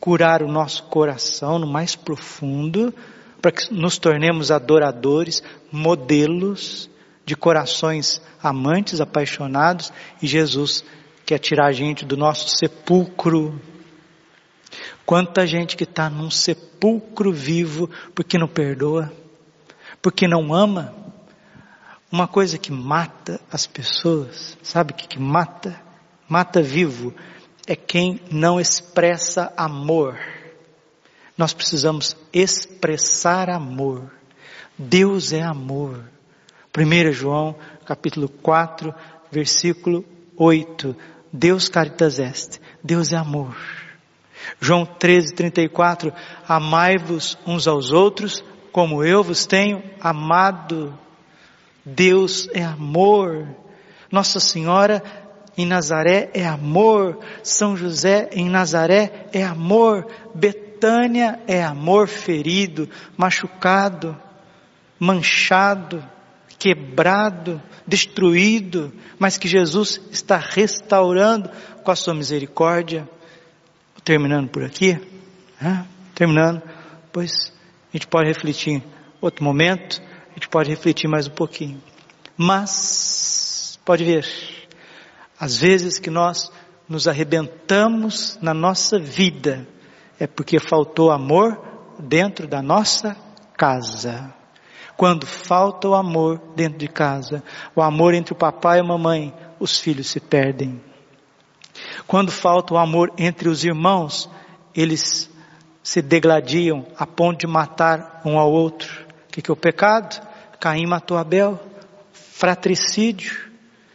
curar 0.00 0.42
o 0.42 0.50
nosso 0.50 0.84
coração 0.84 1.58
no 1.58 1.66
mais 1.66 1.94
profundo, 1.94 2.94
para 3.42 3.52
que 3.52 3.74
nos 3.74 3.98
tornemos 3.98 4.50
adoradores, 4.50 5.42
modelos 5.70 6.88
de 7.26 7.36
corações 7.36 8.22
amantes, 8.42 9.02
apaixonados, 9.02 9.92
e 10.22 10.26
Jesus 10.26 10.82
quer 11.26 11.38
tirar 11.40 11.66
a 11.66 11.72
gente 11.72 12.04
do 12.04 12.16
nosso 12.16 12.56
sepulcro. 12.56 13.60
Quanta 15.04 15.44
gente 15.44 15.76
que 15.76 15.82
está 15.82 16.08
num 16.08 16.30
sepulcro 16.30 17.32
vivo 17.32 17.90
porque 18.14 18.38
não 18.38 18.46
perdoa, 18.46 19.12
porque 20.00 20.28
não 20.28 20.54
ama. 20.54 20.94
Uma 22.10 22.28
coisa 22.28 22.56
que 22.56 22.70
mata 22.70 23.40
as 23.50 23.66
pessoas, 23.66 24.56
sabe 24.62 24.92
o 24.92 24.94
que, 24.94 25.08
que 25.08 25.18
mata? 25.18 25.80
Mata 26.28 26.62
vivo 26.62 27.12
é 27.66 27.74
quem 27.74 28.20
não 28.30 28.60
expressa 28.60 29.52
amor. 29.56 30.16
Nós 31.36 31.52
precisamos 31.52 32.16
expressar 32.32 33.50
amor. 33.50 34.12
Deus 34.78 35.32
é 35.32 35.42
amor. 35.42 36.04
1 36.76 37.12
João, 37.12 37.56
capítulo 37.84 38.28
4, 38.28 38.94
versículo 39.30 40.04
8. 40.36 40.96
Deus 41.36 41.68
caritas 41.68 42.18
est. 42.18 42.60
Deus 42.82 43.12
é 43.12 43.16
amor. 43.16 43.54
João 44.58 44.86
13, 44.86 45.34
34. 45.34 46.12
Amai-vos 46.48 47.38
uns 47.46 47.68
aos 47.68 47.92
outros, 47.92 48.42
como 48.72 49.04
eu 49.04 49.22
vos 49.22 49.44
tenho 49.44 49.82
amado. 50.00 50.98
Deus 51.84 52.48
é 52.54 52.64
amor. 52.64 53.46
Nossa 54.10 54.40
Senhora 54.40 55.02
em 55.58 55.66
Nazaré 55.66 56.30
é 56.34 56.46
amor, 56.46 57.18
São 57.42 57.76
José 57.76 58.28
em 58.32 58.48
Nazaré 58.48 59.28
é 59.32 59.42
amor, 59.42 60.06
Betânia 60.34 61.40
é 61.46 61.62
amor 61.62 62.08
ferido, 62.08 62.88
machucado, 63.16 64.16
manchado, 64.98 66.04
quebrado, 66.58 67.62
destruído, 67.86 68.92
mas 69.18 69.36
que 69.38 69.48
Jesus 69.48 70.00
está 70.10 70.36
restaurando 70.36 71.50
com 71.82 71.90
a 71.90 71.96
sua 71.96 72.14
misericórdia. 72.14 73.08
Terminando 74.04 74.48
por 74.48 74.62
aqui, 74.62 74.98
né? 75.60 75.84
terminando, 76.14 76.62
pois 77.12 77.52
a 77.92 77.96
gente 77.96 78.06
pode 78.06 78.28
refletir 78.28 78.82
outro 79.20 79.44
momento, 79.44 80.00
a 80.30 80.34
gente 80.34 80.48
pode 80.48 80.70
refletir 80.70 81.08
mais 81.08 81.26
um 81.26 81.32
pouquinho. 81.32 81.82
Mas, 82.36 83.78
pode 83.84 84.04
ver, 84.04 84.26
às 85.40 85.56
vezes 85.56 85.98
que 85.98 86.10
nós 86.10 86.50
nos 86.88 87.08
arrebentamos 87.08 88.38
na 88.40 88.54
nossa 88.54 88.98
vida, 88.98 89.66
é 90.20 90.26
porque 90.26 90.60
faltou 90.60 91.10
amor 91.10 91.58
dentro 91.98 92.46
da 92.46 92.62
nossa 92.62 93.16
casa. 93.56 94.35
Quando 94.96 95.26
falta 95.26 95.88
o 95.88 95.94
amor 95.94 96.40
dentro 96.54 96.78
de 96.78 96.88
casa, 96.88 97.42
o 97.74 97.82
amor 97.82 98.14
entre 98.14 98.32
o 98.32 98.36
papai 98.36 98.78
e 98.78 98.80
a 98.80 98.84
mamãe, 98.84 99.34
os 99.60 99.78
filhos 99.78 100.08
se 100.08 100.20
perdem. 100.20 100.80
Quando 102.06 102.30
falta 102.32 102.74
o 102.74 102.78
amor 102.78 103.12
entre 103.18 103.48
os 103.48 103.64
irmãos, 103.64 104.30
eles 104.74 105.30
se 105.82 106.00
degladiam 106.00 106.86
a 106.96 107.06
ponto 107.06 107.40
de 107.40 107.46
matar 107.46 108.22
um 108.24 108.38
ao 108.38 108.50
outro. 108.50 109.06
O 109.28 109.32
que, 109.32 109.42
que 109.42 109.50
é 109.50 109.54
o 109.54 109.56
pecado? 109.56 110.20
Caim 110.58 110.86
matou 110.86 111.18
Abel. 111.18 111.60
Fratricídio. 112.12 113.50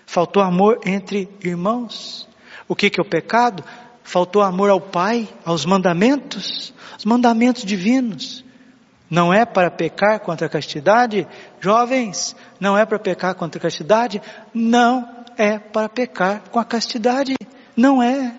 Faltou 0.06 0.44
amor 0.44 0.80
entre 0.86 1.30
irmãos. 1.44 2.28
O 2.68 2.76
que, 2.76 2.90
que 2.90 3.00
é 3.00 3.04
o 3.04 3.10
pecado? 3.10 3.64
Faltou 4.04 4.42
amor 4.42 4.70
ao 4.70 4.82
Pai, 4.82 5.28
aos 5.46 5.66
mandamentos, 5.66 6.74
os 6.98 7.06
mandamentos 7.06 7.64
divinos. 7.64 8.44
Não 9.12 9.34
é 9.34 9.44
para 9.44 9.70
pecar 9.70 10.22
contra 10.22 10.48
a 10.48 10.50
castidade, 10.50 11.28
jovens, 11.60 12.34
não 12.58 12.78
é 12.78 12.86
para 12.86 12.98
pecar 12.98 13.36
contra 13.36 13.60
a 13.60 13.62
castidade, 13.62 14.22
não 14.54 15.06
é 15.38 15.60
para 15.60 15.90
pecar 15.90 16.44
com 16.50 16.58
a 16.58 16.64
castidade, 16.64 17.36
não 17.76 18.02
é. 18.02 18.34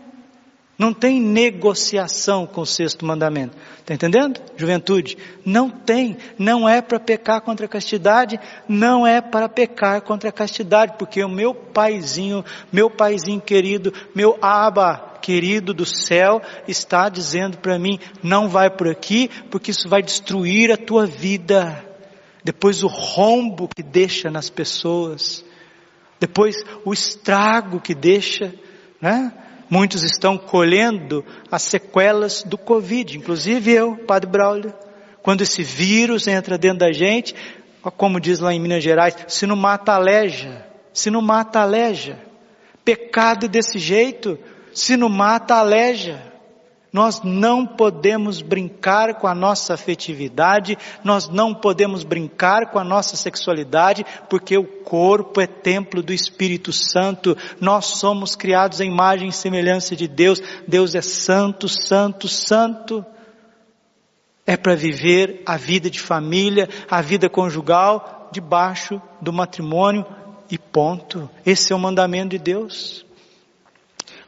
Não 0.79 0.95
tem 0.95 1.21
negociação 1.21 2.47
com 2.47 2.62
o 2.62 2.67
sexto 2.67 3.05
mandamento. 3.05 3.55
Está 3.79 3.93
entendendo? 3.93 4.41
Juventude. 4.57 5.19
Não 5.45 5.69
tem. 5.69 6.17
Não 6.38 6.67
é 6.67 6.81
para 6.81 6.99
pecar 6.99 7.43
contra 7.43 7.67
a 7.67 7.69
castidade. 7.69 8.41
Não 8.67 9.07
é 9.07 9.21
para 9.21 9.49
pecar 9.50 10.00
contra 10.00 10.31
a 10.31 10.33
castidade. 10.33 10.95
Porque 10.99 11.23
o 11.23 11.29
meu 11.29 11.55
paizinho, 11.55 12.45
meu 12.73 12.91
paizinho 12.91 13.41
querido, 13.41 13.93
meu 14.14 14.37
aba 14.41 15.12
querido 15.23 15.73
do 15.73 15.87
céu 15.87 16.43
está 16.67 17.09
dizendo 17.09 17.57
para 17.59 17.79
mim: 17.79 17.99
não 18.23 18.49
vai 18.49 18.69
por 18.69 18.88
aqui, 18.88 19.31
porque 19.50 19.71
isso 19.71 19.88
vai 19.88 20.02
destruir 20.02 20.71
a 20.73 20.76
tua 20.76 21.07
vida. 21.07 21.83
Depois 22.45 22.83
o 22.83 22.88
rombo 22.88 23.69
que 23.69 23.83
deixa 23.83 24.31
nas 24.31 24.50
pessoas. 24.50 25.45
Depois 26.19 26.57
o 26.85 26.93
estrago 26.93 27.81
que 27.81 27.95
deixa, 27.95 28.52
né? 29.00 29.33
Muitos 29.71 30.02
estão 30.02 30.37
colhendo 30.37 31.25
as 31.50 31.62
sequelas 31.62 32.43
do 32.43 32.59
Covid, 32.59 33.17
inclusive 33.17 33.73
eu, 33.73 33.97
Padre 33.97 34.29
Braulio. 34.31 34.75
Quando 35.23 35.41
esse 35.43 35.62
vírus 35.62 36.26
entra 36.26 36.59
dentro 36.59 36.81
da 36.81 36.93
gente, 36.93 37.35
como 37.97 38.21
diz 38.21 38.38
lá 38.38 38.52
em 38.52 38.61
Minas 38.61 38.85
Gerais, 38.85 39.17
se 39.29 39.47
não 39.47 39.57
mata 39.57 39.93
aleja, 39.93 40.67
se 40.93 41.11
não 41.11 41.23
mata 41.23 41.61
aleja. 41.61 42.19
Pecado 42.85 43.49
desse 43.49 43.79
jeito, 43.79 44.38
se 44.75 44.97
não 44.97 45.09
mata 45.09 45.55
aleja. 45.55 46.33
Nós 46.93 47.23
não 47.23 47.67
podemos 47.67 48.43
brincar 48.43 49.14
com 49.14 49.26
a 49.26 49.35
nossa 49.35 49.73
afetividade, 49.73 50.76
nós 51.02 51.26
não 51.26 51.55
podemos 51.55 52.05
brincar 52.05 52.71
com 52.71 52.79
a 52.79 52.85
nossa 52.85 53.17
sexualidade, 53.17 54.05
porque 54.29 54.59
o 54.59 54.64
corpo 54.64 55.41
é 55.41 55.47
templo 55.47 56.02
do 56.02 56.12
Espírito 56.12 56.71
Santo, 56.71 57.35
nós 57.59 57.87
somos 57.87 58.37
criados 58.37 58.79
em 58.79 58.91
imagem 58.91 59.29
e 59.31 59.33
semelhança 59.33 59.97
de 59.97 60.07
Deus, 60.07 60.43
Deus 60.69 60.95
é 60.95 61.00
santo, 61.00 61.67
santo, 61.67 62.29
santo. 62.29 63.02
É 64.47 64.57
para 64.57 64.75
viver 64.75 65.43
a 65.47 65.57
vida 65.57 65.88
de 65.88 66.00
família, 66.00 66.69
a 66.91 67.00
vida 67.00 67.31
conjugal, 67.31 68.29
debaixo 68.33 69.00
do 69.21 69.33
matrimônio 69.33 70.05
e 70.50 70.59
ponto. 70.59 71.31
Esse 71.47 71.73
é 71.73 71.76
o 71.76 71.79
mandamento 71.79 72.31
de 72.31 72.38
Deus. 72.38 73.07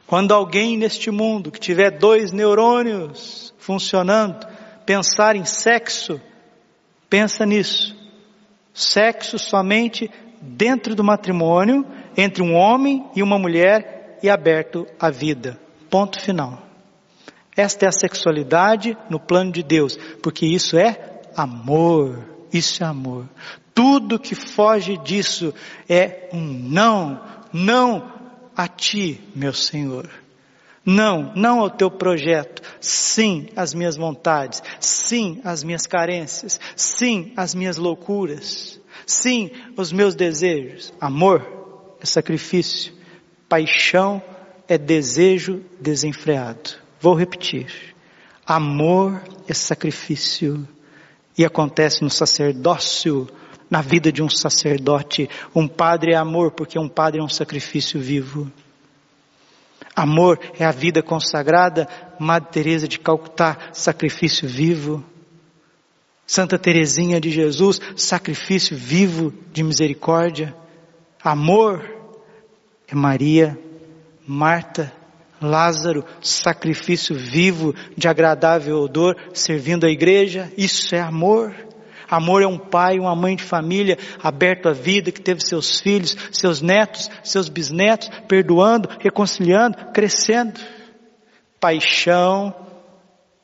Quando 0.07 0.33
alguém 0.33 0.77
neste 0.77 1.09
mundo 1.09 1.51
que 1.51 1.59
tiver 1.59 1.91
dois 1.91 2.31
neurônios 2.31 3.53
funcionando, 3.57 4.45
pensar 4.85 5.35
em 5.35 5.45
sexo, 5.45 6.21
pensa 7.09 7.45
nisso. 7.45 7.95
Sexo 8.73 9.39
somente 9.39 10.09
dentro 10.41 10.93
do 10.93 11.03
matrimônio, 11.03 11.85
entre 12.15 12.43
um 12.43 12.53
homem 12.53 13.03
e 13.15 13.23
uma 13.23 13.39
mulher 13.39 14.19
e 14.21 14.29
aberto 14.29 14.85
à 14.99 15.09
vida. 15.09 15.59
Ponto 15.89 16.21
final. 16.21 16.61
Esta 17.55 17.85
é 17.85 17.89
a 17.89 17.91
sexualidade 17.91 18.97
no 19.09 19.19
plano 19.19 19.51
de 19.51 19.63
Deus, 19.63 19.97
porque 20.21 20.45
isso 20.45 20.77
é 20.77 21.21
amor. 21.35 22.19
Isso 22.53 22.83
é 22.83 22.85
amor. 22.85 23.27
Tudo 23.73 24.19
que 24.19 24.35
foge 24.35 24.97
disso 24.97 25.53
é 25.89 26.29
um 26.31 26.43
não, 26.43 27.21
não 27.51 28.14
a 28.55 28.67
ti, 28.67 29.21
meu 29.35 29.53
Senhor. 29.53 30.09
Não, 30.85 31.33
não 31.35 31.61
ao 31.61 31.69
teu 31.69 31.89
projeto. 31.89 32.61
Sim, 32.79 33.49
às 33.55 33.73
minhas 33.73 33.97
vontades. 33.97 34.61
Sim, 34.79 35.41
às 35.43 35.63
minhas 35.63 35.87
carências. 35.87 36.59
Sim, 36.75 37.33
às 37.35 37.55
minhas 37.55 37.77
loucuras. 37.77 38.79
Sim, 39.05 39.49
os 39.75 39.91
meus 39.91 40.13
desejos. 40.13 40.93
Amor 41.01 41.95
é 41.99 42.05
sacrifício. 42.05 42.93
Paixão 43.49 44.21
é 44.67 44.77
desejo 44.77 45.63
desenfreado. 45.79 46.71
Vou 46.99 47.15
repetir. 47.15 47.95
Amor 48.45 49.21
é 49.47 49.53
sacrifício. 49.53 50.67
E 51.37 51.43
acontece 51.43 52.03
no 52.03 52.09
sacerdócio 52.09 53.27
na 53.69 53.81
vida 53.81 54.11
de 54.11 54.21
um 54.21 54.29
sacerdote. 54.29 55.29
Um 55.53 55.67
padre 55.67 56.13
é 56.13 56.15
amor, 56.15 56.51
porque 56.51 56.79
um 56.79 56.89
padre 56.89 57.19
é 57.19 57.23
um 57.23 57.29
sacrifício 57.29 57.99
vivo. 57.99 58.51
Amor 59.95 60.39
é 60.59 60.65
a 60.65 60.71
vida 60.71 61.01
consagrada, 61.01 61.87
Madre 62.19 62.49
Teresa 62.51 62.87
de 62.87 62.99
Calcutá, 62.99 63.57
sacrifício 63.71 64.47
vivo. 64.47 65.03
Santa 66.27 66.57
Teresinha 66.57 67.21
de 67.21 67.29
Jesus, 67.29 67.79
sacrifício 67.95 68.75
vivo 68.75 69.33
de 69.53 69.63
misericórdia. 69.63 70.55
Amor 71.23 71.87
é 72.87 72.95
Maria, 72.95 73.57
Marta, 74.27 74.91
Lázaro, 75.41 76.03
sacrifício 76.21 77.15
vivo 77.15 77.73
de 77.95 78.07
agradável 78.07 78.77
odor, 78.77 79.15
servindo 79.33 79.85
a 79.85 79.89
igreja. 79.89 80.51
Isso 80.57 80.95
é 80.95 80.99
amor. 80.99 81.55
Amor 82.09 82.41
é 82.41 82.47
um 82.47 82.57
pai, 82.57 82.99
uma 82.99 83.15
mãe 83.15 83.35
de 83.35 83.43
família 83.43 83.97
aberto 84.21 84.69
à 84.69 84.73
vida, 84.73 85.11
que 85.11 85.21
teve 85.21 85.41
seus 85.41 85.79
filhos, 85.79 86.15
seus 86.31 86.61
netos, 86.61 87.09
seus 87.23 87.49
bisnetos, 87.49 88.09
perdoando, 88.27 88.89
reconciliando, 88.99 89.77
crescendo. 89.93 90.59
Paixão 91.59 92.53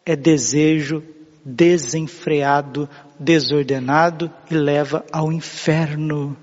é 0.05 0.15
desejo 0.15 1.03
desenfreado, 1.43 2.87
desordenado 3.19 4.31
e 4.49 4.55
leva 4.55 5.05
ao 5.11 5.31
inferno. 5.31 6.37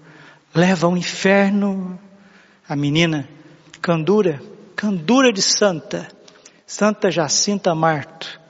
Leva 0.55 0.87
ao 0.87 0.97
inferno. 0.97 1.99
A 2.69 2.77
menina, 2.77 3.29
Candura, 3.81 4.43
Candura 4.77 5.33
de 5.33 5.41
Santa, 5.41 6.09
Santa 6.67 7.11
Jacinta 7.11 7.75
Marto, 7.75 8.41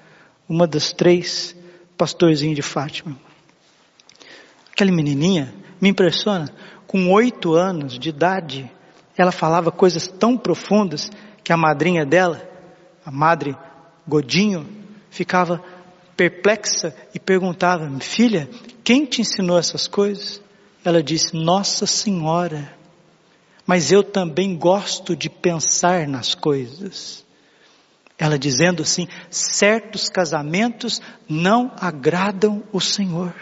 uma 0.48 0.66
das 0.66 0.92
três 0.92 1.54
pastorzinhos 1.96 2.56
de 2.56 2.62
Fátima. 2.62 3.16
Aquela 4.78 4.92
menininha 4.92 5.52
me 5.80 5.88
impressiona, 5.88 6.48
com 6.86 7.10
oito 7.10 7.54
anos 7.54 7.98
de 7.98 8.10
idade, 8.10 8.70
ela 9.16 9.32
falava 9.32 9.72
coisas 9.72 10.06
tão 10.06 10.38
profundas 10.38 11.10
que 11.42 11.52
a 11.52 11.56
madrinha 11.56 12.06
dela, 12.06 12.48
a 13.04 13.10
madre 13.10 13.56
Godinho, 14.06 14.64
ficava 15.10 15.60
perplexa 16.16 16.94
e 17.12 17.18
perguntava: 17.18 17.90
Filha, 17.98 18.48
quem 18.84 19.04
te 19.04 19.20
ensinou 19.20 19.58
essas 19.58 19.88
coisas? 19.88 20.40
Ela 20.84 21.02
disse: 21.02 21.34
Nossa 21.34 21.84
Senhora. 21.84 22.72
Mas 23.66 23.90
eu 23.90 24.04
também 24.04 24.56
gosto 24.56 25.16
de 25.16 25.28
pensar 25.28 26.06
nas 26.06 26.36
coisas. 26.36 27.26
Ela 28.16 28.38
dizendo 28.38 28.84
assim: 28.84 29.08
certos 29.28 30.08
casamentos 30.08 31.02
não 31.28 31.72
agradam 31.80 32.62
o 32.72 32.80
Senhor. 32.80 33.34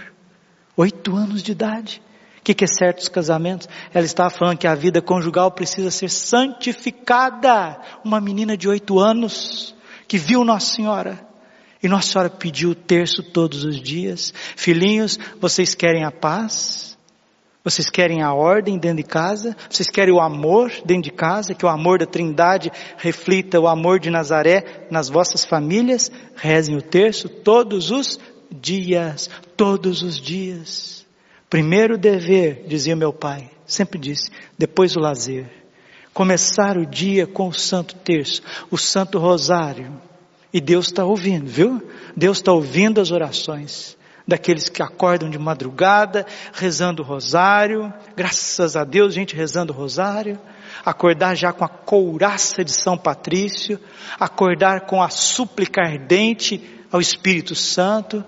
Oito 0.77 1.17
anos 1.17 1.43
de 1.43 1.53
idade. 1.53 2.03
O 2.39 2.43
que, 2.47 2.55
que 2.55 2.65
é 2.65 2.69
certos 2.69 3.09
casamentos? 3.09 3.69
Ela 3.93 4.05
estava 4.05 4.31
falando 4.31 4.59
que 4.59 4.67
a 4.67 4.75
vida 4.75 5.01
conjugal 5.01 5.51
precisa 5.51 5.91
ser 5.91 6.11
santificada. 6.11 7.81
Uma 8.05 8.21
menina 8.21 8.57
de 8.57 8.69
oito 8.69 9.01
anos 9.01 9.75
que 10.07 10.19
viu 10.19 10.45
Nossa 10.45 10.75
Senhora. 10.75 11.27
E 11.83 11.89
Nossa 11.89 12.13
Senhora 12.13 12.31
pediu 12.31 12.71
o 12.71 12.75
terço 12.75 13.23
todos 13.23 13.65
os 13.65 13.81
dias. 13.81 14.33
Filhinhos, 14.55 15.19
vocês 15.41 15.75
querem 15.75 16.05
a 16.05 16.13
paz? 16.13 16.97
Vocês 17.65 17.91
querem 17.91 18.23
a 18.23 18.33
ordem 18.33 18.79
dentro 18.79 18.99
de 18.99 19.03
casa? 19.03 19.57
Vocês 19.69 19.91
querem 19.91 20.15
o 20.15 20.21
amor 20.21 20.71
dentro 20.85 21.03
de 21.03 21.11
casa? 21.11 21.53
Que 21.53 21.67
o 21.67 21.69
amor 21.69 21.99
da 21.99 22.07
Trindade 22.07 22.71
reflita 22.97 23.59
o 23.59 23.67
amor 23.67 23.99
de 23.99 24.09
Nazaré 24.09 24.87
nas 24.89 25.09
vossas 25.09 25.45
famílias? 25.45 26.13
Rezem 26.37 26.77
o 26.77 26.83
terço 26.83 27.29
todos 27.29 27.91
os 27.91 28.21
dias, 28.51 29.31
todos 29.57 30.03
os 30.03 30.21
dias. 30.21 31.07
Primeiro 31.49 31.97
dever, 31.97 32.65
dizia 32.67 32.97
meu 32.97 33.13
pai, 33.13 33.51
sempre 33.67 33.99
disse, 33.99 34.31
depois 34.59 34.97
o 34.97 35.01
lazer. 35.01 35.51
Começar 36.13 36.77
o 36.77 36.87
dia 36.87 37.27
com 37.27 37.49
o 37.49 37.53
Santo 37.53 37.95
Terço, 37.97 38.43
o 38.71 38.79
Santo 38.79 39.19
Rosário. 39.19 40.01
E 40.53 40.61
Deus 40.61 40.87
está 40.87 41.05
ouvindo, 41.05 41.47
viu? 41.47 41.83
Deus 42.17 42.39
está 42.39 42.53
ouvindo 42.53 43.01
as 43.01 43.11
orações 43.11 43.97
daqueles 44.27 44.69
que 44.69 44.83
acordam 44.83 45.31
de 45.31 45.39
madrugada, 45.39 46.27
rezando 46.53 47.03
o 47.03 47.05
rosário, 47.05 47.93
graças 48.17 48.75
a 48.75 48.83
Deus, 48.83 49.15
gente 49.15 49.37
rezando 49.37 49.73
o 49.73 49.77
rosário, 49.77 50.39
acordar 50.85 51.37
já 51.37 51.53
com 51.53 51.65
a 51.65 51.69
couraça 51.69 52.65
de 52.65 52.73
São 52.73 52.99
Patrício, 52.99 53.79
acordar 54.19 54.83
com 54.83 55.01
a 55.01 55.09
súplica 55.09 55.83
ardente 55.83 56.85
ao 56.91 57.01
Espírito 57.01 57.55
Santo, 57.55 58.25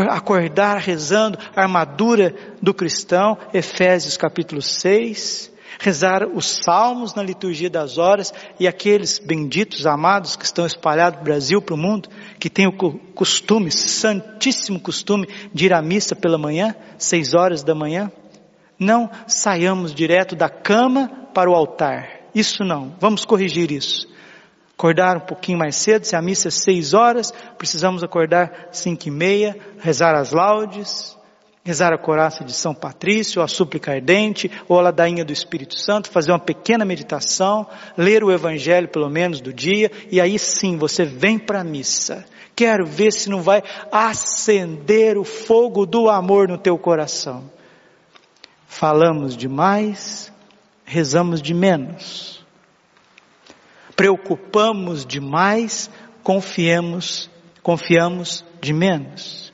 acordar 0.00 0.78
rezando 0.78 1.38
a 1.54 1.62
armadura 1.62 2.34
do 2.60 2.74
cristão, 2.74 3.38
Efésios 3.52 4.16
capítulo 4.16 4.62
6, 4.62 5.52
rezar 5.78 6.26
os 6.26 6.60
salmos 6.64 7.14
na 7.14 7.22
liturgia 7.22 7.68
das 7.68 7.98
horas 7.98 8.32
e 8.58 8.66
aqueles 8.66 9.18
benditos 9.18 9.86
amados 9.86 10.36
que 10.36 10.44
estão 10.44 10.66
espalhados 10.66 11.18
do 11.18 11.24
Brasil 11.24 11.60
para 11.60 11.74
o 11.74 11.78
mundo, 11.78 12.08
que 12.38 12.50
têm 12.50 12.66
o 12.66 12.72
costume, 13.14 13.70
santíssimo 13.70 14.80
costume, 14.80 15.28
de 15.52 15.66
ir 15.66 15.72
à 15.72 15.82
missa 15.82 16.14
pela 16.14 16.38
manhã, 16.38 16.74
seis 16.98 17.34
horas 17.34 17.62
da 17.62 17.74
manhã. 17.74 18.10
Não 18.78 19.10
saiamos 19.26 19.94
direto 19.94 20.34
da 20.34 20.48
cama 20.48 21.08
para 21.32 21.50
o 21.50 21.54
altar. 21.54 22.08
Isso 22.34 22.64
não. 22.64 22.94
Vamos 23.00 23.24
corrigir 23.24 23.70
isso 23.70 24.12
acordar 24.76 25.16
um 25.16 25.20
pouquinho 25.20 25.58
mais 25.58 25.76
cedo, 25.76 26.04
se 26.04 26.16
a 26.16 26.22
missa 26.22 26.48
é 26.48 26.50
seis 26.50 26.94
horas, 26.94 27.32
precisamos 27.56 28.02
acordar 28.02 28.68
cinco 28.72 29.08
e 29.08 29.10
meia, 29.10 29.56
rezar 29.78 30.14
as 30.14 30.32
laudes, 30.32 31.16
rezar 31.64 31.92
a 31.92 31.98
coraça 31.98 32.44
de 32.44 32.52
São 32.52 32.74
Patrício, 32.74 33.40
a 33.40 33.48
súplica 33.48 33.92
ardente, 33.92 34.50
ou 34.68 34.78
a 34.78 34.82
ladainha 34.82 35.24
do 35.24 35.32
Espírito 35.32 35.78
Santo, 35.78 36.10
fazer 36.10 36.32
uma 36.32 36.40
pequena 36.40 36.84
meditação, 36.84 37.66
ler 37.96 38.22
o 38.22 38.32
Evangelho 38.32 38.88
pelo 38.88 39.08
menos 39.08 39.40
do 39.40 39.52
dia, 39.52 39.90
e 40.10 40.20
aí 40.20 40.38
sim 40.38 40.76
você 40.76 41.04
vem 41.04 41.38
para 41.38 41.60
a 41.60 41.64
missa. 41.64 42.24
Quero 42.56 42.84
ver 42.84 43.12
se 43.12 43.30
não 43.30 43.40
vai 43.40 43.62
acender 43.90 45.16
o 45.16 45.24
fogo 45.24 45.86
do 45.86 46.08
amor 46.10 46.48
no 46.48 46.58
teu 46.58 46.76
coração. 46.76 47.50
Falamos 48.66 49.36
demais, 49.36 50.32
rezamos 50.84 51.40
de 51.40 51.54
menos 51.54 52.43
preocupamos 53.96 55.04
demais, 55.04 55.90
confiemos, 56.22 57.30
confiamos 57.62 58.44
de 58.60 58.72
menos. 58.72 59.52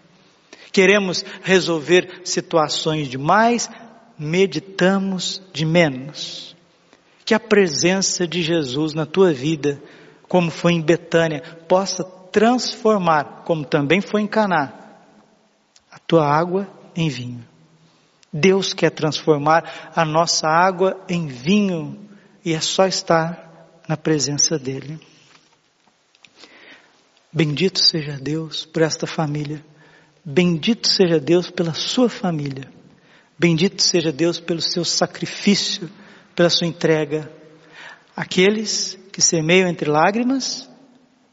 Queremos 0.72 1.24
resolver 1.42 2.22
situações 2.24 3.08
demais, 3.08 3.68
meditamos 4.18 5.42
de 5.52 5.64
menos. 5.64 6.56
Que 7.24 7.34
a 7.34 7.40
presença 7.40 8.26
de 8.26 8.42
Jesus 8.42 8.94
na 8.94 9.06
tua 9.06 9.32
vida, 9.32 9.82
como 10.28 10.50
foi 10.50 10.72
em 10.72 10.82
Betânia, 10.82 11.42
possa 11.68 12.04
transformar, 12.04 13.42
como 13.44 13.64
também 13.64 14.00
foi 14.00 14.22
em 14.22 14.26
Caná, 14.26 14.72
a 15.90 15.98
tua 15.98 16.26
água 16.26 16.68
em 16.94 17.08
vinho. 17.08 17.44
Deus 18.32 18.72
quer 18.72 18.90
transformar 18.90 19.90
a 19.94 20.04
nossa 20.04 20.46
água 20.46 21.00
em 21.08 21.26
vinho 21.26 21.98
e 22.44 22.54
é 22.54 22.60
só 22.60 22.86
estar 22.86 23.49
na 23.90 23.96
presença 23.96 24.56
dEle. 24.56 25.00
Bendito 27.32 27.80
seja 27.80 28.16
Deus 28.16 28.64
por 28.64 28.82
esta 28.82 29.04
família. 29.04 29.64
Bendito 30.24 30.86
seja 30.86 31.18
Deus 31.18 31.50
pela 31.50 31.74
sua 31.74 32.08
família. 32.08 32.70
Bendito 33.36 33.82
seja 33.82 34.12
Deus 34.12 34.38
pelo 34.38 34.62
seu 34.62 34.84
sacrifício, 34.84 35.90
pela 36.36 36.48
sua 36.48 36.68
entrega. 36.68 37.32
Aqueles 38.14 38.96
que 39.12 39.20
semeiam 39.20 39.68
entre 39.68 39.90
lágrimas, 39.90 40.70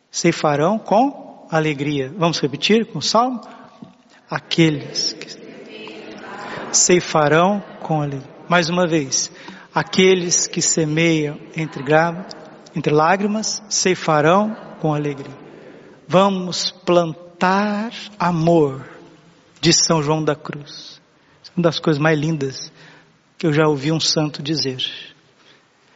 ceifarão 0.09 0.79
com 0.79 1.47
alegria. 1.51 2.11
Vamos 2.17 2.39
repetir 2.39 2.87
com 2.87 2.97
o 2.97 3.03
salmo? 3.03 3.39
Aqueles 4.27 5.13
que 5.13 5.27
ceifarão 6.71 7.63
com 7.83 8.01
alegria. 8.01 8.35
Mais 8.49 8.67
uma 8.67 8.87
vez. 8.87 9.29
Aqueles 9.71 10.47
que 10.47 10.59
semeiam 10.59 11.39
entre 11.55 11.83
entre 12.77 12.93
lágrimas, 12.93 13.63
ceifarão 13.67 14.55
com 14.79 14.93
alegria. 14.93 15.35
Vamos 16.07 16.69
plantar 16.69 17.91
amor, 18.19 18.87
de 19.59 19.73
São 19.73 20.03
João 20.03 20.23
da 20.23 20.35
Cruz. 20.35 21.01
Uma 21.55 21.63
das 21.63 21.79
coisas 21.79 21.99
mais 21.99 22.19
lindas 22.19 22.71
que 23.35 23.47
eu 23.47 23.51
já 23.51 23.67
ouvi 23.67 23.91
um 23.91 23.99
santo 23.99 24.43
dizer. 24.43 24.77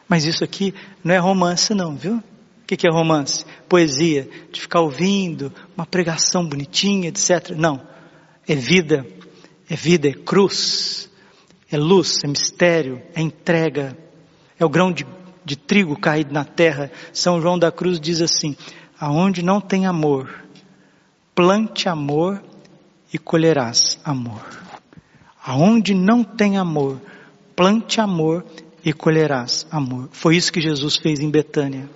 Mas 0.08 0.24
isso 0.24 0.42
aqui 0.42 0.74
não 1.04 1.14
é 1.14 1.18
romance 1.18 1.72
não, 1.72 1.96
viu? 1.96 2.16
O 2.16 2.22
que 2.66 2.84
é 2.84 2.90
romance? 2.90 3.44
Poesia, 3.68 4.28
de 4.50 4.60
ficar 4.60 4.80
ouvindo 4.80 5.52
uma 5.76 5.86
pregação 5.86 6.44
bonitinha, 6.44 7.10
etc. 7.10 7.50
Não. 7.56 7.80
É 8.48 8.56
vida, 8.56 9.06
é 9.70 9.76
vida, 9.76 10.08
é 10.08 10.12
cruz, 10.14 11.08
é 11.70 11.76
luz, 11.76 12.18
é 12.24 12.26
mistério, 12.26 13.00
é 13.14 13.20
entrega, 13.20 13.96
é 14.58 14.64
o 14.64 14.68
grão 14.68 14.90
de 14.90 15.06
de 15.44 15.56
trigo 15.56 15.98
caído 15.98 16.32
na 16.32 16.44
terra, 16.44 16.90
São 17.12 17.40
João 17.40 17.58
da 17.58 17.72
Cruz 17.72 18.00
diz 18.00 18.20
assim: 18.20 18.56
aonde 18.98 19.42
não 19.42 19.60
tem 19.60 19.86
amor, 19.86 20.30
plante 21.34 21.88
amor 21.88 22.42
e 23.12 23.18
colherás 23.18 23.98
amor. 24.04 24.42
Aonde 25.44 25.92
não 25.92 26.22
tem 26.22 26.56
amor, 26.56 27.00
plante 27.56 28.00
amor 28.00 28.44
e 28.84 28.92
colherás 28.92 29.66
amor. 29.70 30.08
Foi 30.12 30.36
isso 30.36 30.52
que 30.52 30.60
Jesus 30.60 30.96
fez 30.96 31.18
em 31.18 31.30
Betânia. 31.30 31.90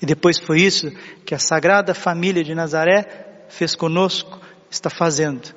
E 0.00 0.06
depois 0.06 0.38
foi 0.38 0.60
isso 0.60 0.92
que 1.24 1.34
a 1.34 1.38
Sagrada 1.38 1.94
Família 1.94 2.44
de 2.44 2.54
Nazaré 2.54 3.46
fez 3.48 3.74
conosco, 3.74 4.38
está 4.70 4.90
fazendo 4.90 5.54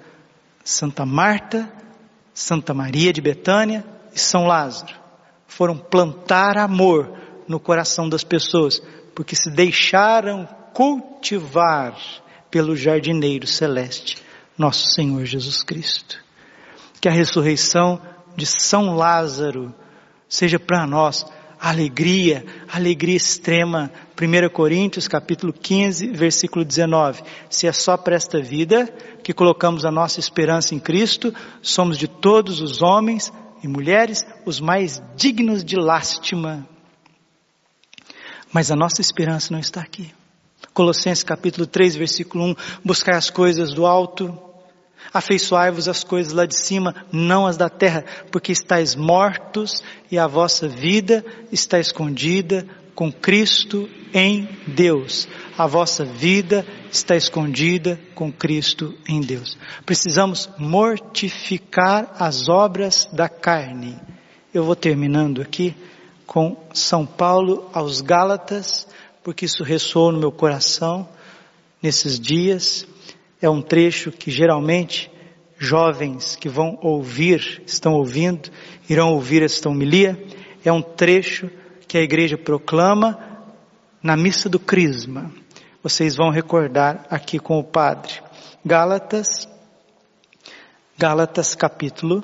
Santa 0.63 1.06
Marta, 1.06 1.69
Santa 2.34 2.74
Maria 2.74 3.12
de 3.12 3.21
Betânia 3.21 3.84
e 4.15 4.19
São 4.19 4.45
Lázaro 4.47 5.01
foram 5.52 5.78
plantar 5.78 6.58
amor 6.58 7.12
no 7.46 7.60
coração 7.60 8.08
das 8.08 8.24
pessoas, 8.24 8.82
porque 9.14 9.36
se 9.36 9.52
deixaram 9.52 10.48
cultivar 10.74 11.94
pelo 12.50 12.74
jardineiro 12.74 13.46
celeste, 13.46 14.18
nosso 14.58 14.94
Senhor 14.94 15.26
Jesus 15.26 15.62
Cristo. 15.62 16.18
Que 17.02 17.10
a 17.10 17.12
ressurreição 17.12 18.02
de 18.34 18.46
São 18.46 18.96
Lázaro 18.96 19.76
seja 20.30 20.58
para 20.58 20.88
nós 20.88 21.26
alegria, 21.60 22.46
alegria 22.72 23.18
extrema. 23.18 23.92
1 24.20 24.50
Coríntios 24.54 25.10
capítulo 25.10 25.52
15, 25.52 26.08
versículo 26.12 26.64
19. 26.64 27.24
Se 27.50 27.68
é 27.68 27.74
só 27.74 27.98
para 27.98 28.16
esta 28.16 28.42
vida 28.42 28.86
que 29.22 29.34
colocamos 29.34 29.84
a 29.84 29.92
nossa 29.92 30.22
esperança 30.22 30.74
em 30.74 30.80
Cristo, 30.80 31.34
somos 31.62 31.98
de 31.98 32.08
todos 32.08 32.62
os 32.62 32.82
homens 32.82 33.34
e 33.63 33.67
mulheres 33.67 34.26
os 34.45 34.60
mais 34.60 35.02
dignos 35.15 35.63
de 35.63 35.76
lástima. 35.76 36.67
Mas 38.52 38.71
a 38.71 38.76
nossa 38.76 39.02
esperança 39.02 39.52
não 39.52 39.60
está 39.60 39.82
aqui. 39.82 40.13
Colossenses 40.74 41.24
capítulo 41.24 41.65
3, 41.65 41.95
versículo 41.95 42.45
1, 42.45 42.56
buscar 42.84 43.15
as 43.15 43.30
coisas 43.30 43.74
do 43.74 43.86
alto, 43.86 44.38
afeiçoai-vos 45.13 45.88
as 45.88 46.04
coisas 46.04 46.34
lá 46.34 46.45
de 46.45 46.56
cima, 46.56 46.95
não 47.12 47.45
as 47.45 47.58
da 47.58 47.69
terra, 47.69 48.06
porque 48.32 48.52
estáis 48.52 48.95
mortos 48.95 49.84
e 50.10 50.17
a 50.17 50.28
vossa 50.28 50.67
vida 50.67 51.26
está 51.52 51.80
escondida 51.80 52.65
com 53.02 53.12
Cristo 53.12 53.90
em 54.14 54.48
Deus. 54.68 55.28
A 55.58 55.66
vossa 55.66 56.06
vida 56.06 56.64
está 56.92 57.16
escondida 57.16 58.00
com 58.14 58.32
Cristo 58.32 58.94
em 59.10 59.20
Deus. 59.20 59.58
Precisamos 59.88 60.48
mortificar 60.60 62.14
as 62.20 62.48
obras 62.48 63.10
da 63.12 63.28
carne. 63.28 64.00
Eu 64.54 64.64
vou 64.64 64.76
terminando 64.76 65.42
aqui 65.42 65.76
com 66.28 66.56
São 66.76 67.04
Paulo 67.04 67.72
aos 67.74 68.02
Gálatas, 68.02 68.88
porque 69.24 69.46
isso 69.46 69.64
ressoou 69.64 70.12
no 70.12 70.20
meu 70.20 70.32
coração 70.32 71.10
nesses 71.82 72.20
dias. 72.20 72.86
É 73.42 73.50
um 73.50 73.64
trecho 73.64 74.12
que 74.12 74.30
geralmente 74.30 75.10
jovens 75.58 76.36
que 76.36 76.48
vão 76.48 76.78
ouvir, 76.84 77.64
estão 77.66 77.94
ouvindo, 77.94 78.52
irão 78.88 79.12
ouvir 79.12 79.42
esta 79.42 79.68
homilia. 79.70 80.24
É 80.64 80.72
um 80.72 80.84
trecho 80.84 81.50
que 81.92 81.98
a 81.98 82.02
igreja 82.02 82.38
proclama 82.38 83.20
na 84.02 84.16
missa 84.16 84.48
do 84.48 84.58
Crisma. 84.58 85.30
Vocês 85.84 86.16
vão 86.16 86.30
recordar 86.30 87.06
aqui 87.10 87.38
com 87.38 87.60
o 87.60 87.64
padre. 87.66 88.14
Gálatas, 88.64 89.46
Gálatas 90.98 91.54
capítulo, 91.54 92.24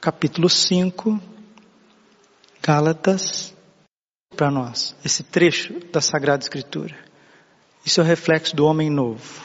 capítulo 0.00 0.48
5, 0.48 1.20
Gálatas, 2.62 3.52
para 4.36 4.52
nós, 4.52 4.94
esse 5.04 5.24
trecho 5.24 5.80
da 5.90 6.00
Sagrada 6.00 6.44
Escritura. 6.44 6.96
Isso 7.84 8.00
é 8.00 8.04
o 8.04 8.06
reflexo 8.06 8.54
do 8.54 8.66
homem 8.66 8.88
novo. 8.88 9.42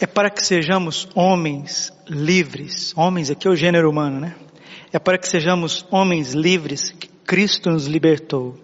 É 0.00 0.06
para 0.06 0.30
que 0.30 0.44
sejamos 0.44 1.08
homens 1.14 1.92
livres, 2.08 2.92
homens 2.96 3.30
aqui 3.30 3.46
é 3.46 3.50
o 3.52 3.54
gênero 3.54 3.88
humano, 3.88 4.18
né? 4.18 4.34
É 4.94 4.98
para 5.00 5.18
que 5.18 5.26
sejamos 5.26 5.84
homens 5.90 6.34
livres 6.34 6.92
que 6.92 7.08
Cristo 7.08 7.68
nos 7.68 7.86
libertou. 7.86 8.56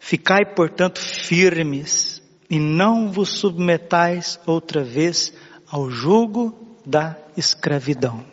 Ficai, 0.00 0.44
portanto, 0.44 0.98
firmes 0.98 2.20
e 2.50 2.58
não 2.58 3.12
vos 3.12 3.38
submetais 3.38 4.40
outra 4.44 4.82
vez 4.82 5.32
ao 5.70 5.88
jugo 5.88 6.76
da 6.84 7.16
escravidão. 7.36 8.26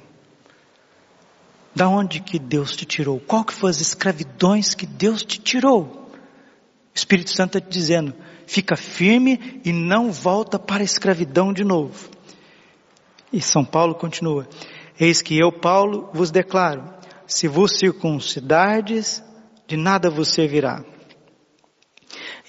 Da 1.76 1.88
onde 1.88 2.22
que 2.22 2.40
Deus 2.40 2.76
te 2.76 2.88
tirou? 2.88 3.20
Qual 3.20 3.46
que 3.46 3.54
foram 3.54 3.70
as 3.70 3.82
escravidões 3.82 4.74
que 4.74 4.88
Deus 4.88 5.22
te 5.22 5.40
tirou? 5.40 6.10
O 6.92 6.96
Espírito 6.96 7.30
Santo 7.30 7.60
está 7.60 7.70
te 7.70 7.72
dizendo, 7.72 8.16
fica 8.48 8.76
firme 8.76 9.62
e 9.64 9.72
não 9.72 10.12
volta 10.12 10.58
para 10.58 10.82
a 10.82 10.84
escravidão 10.84 11.54
de 11.54 11.64
novo. 11.64 12.10
E 13.32 13.40
São 13.40 13.64
Paulo 13.64 13.94
continua, 13.94 14.50
eis 15.00 15.22
que 15.22 15.38
eu, 15.38 15.52
Paulo, 15.52 16.10
vos 16.12 16.32
declaro, 16.32 16.97
se 17.28 17.48
vos 17.48 17.78
circuncidardes, 17.78 19.24
de 19.68 19.76
nada 19.76 20.10
vos 20.10 20.30
servirá. 20.30 20.84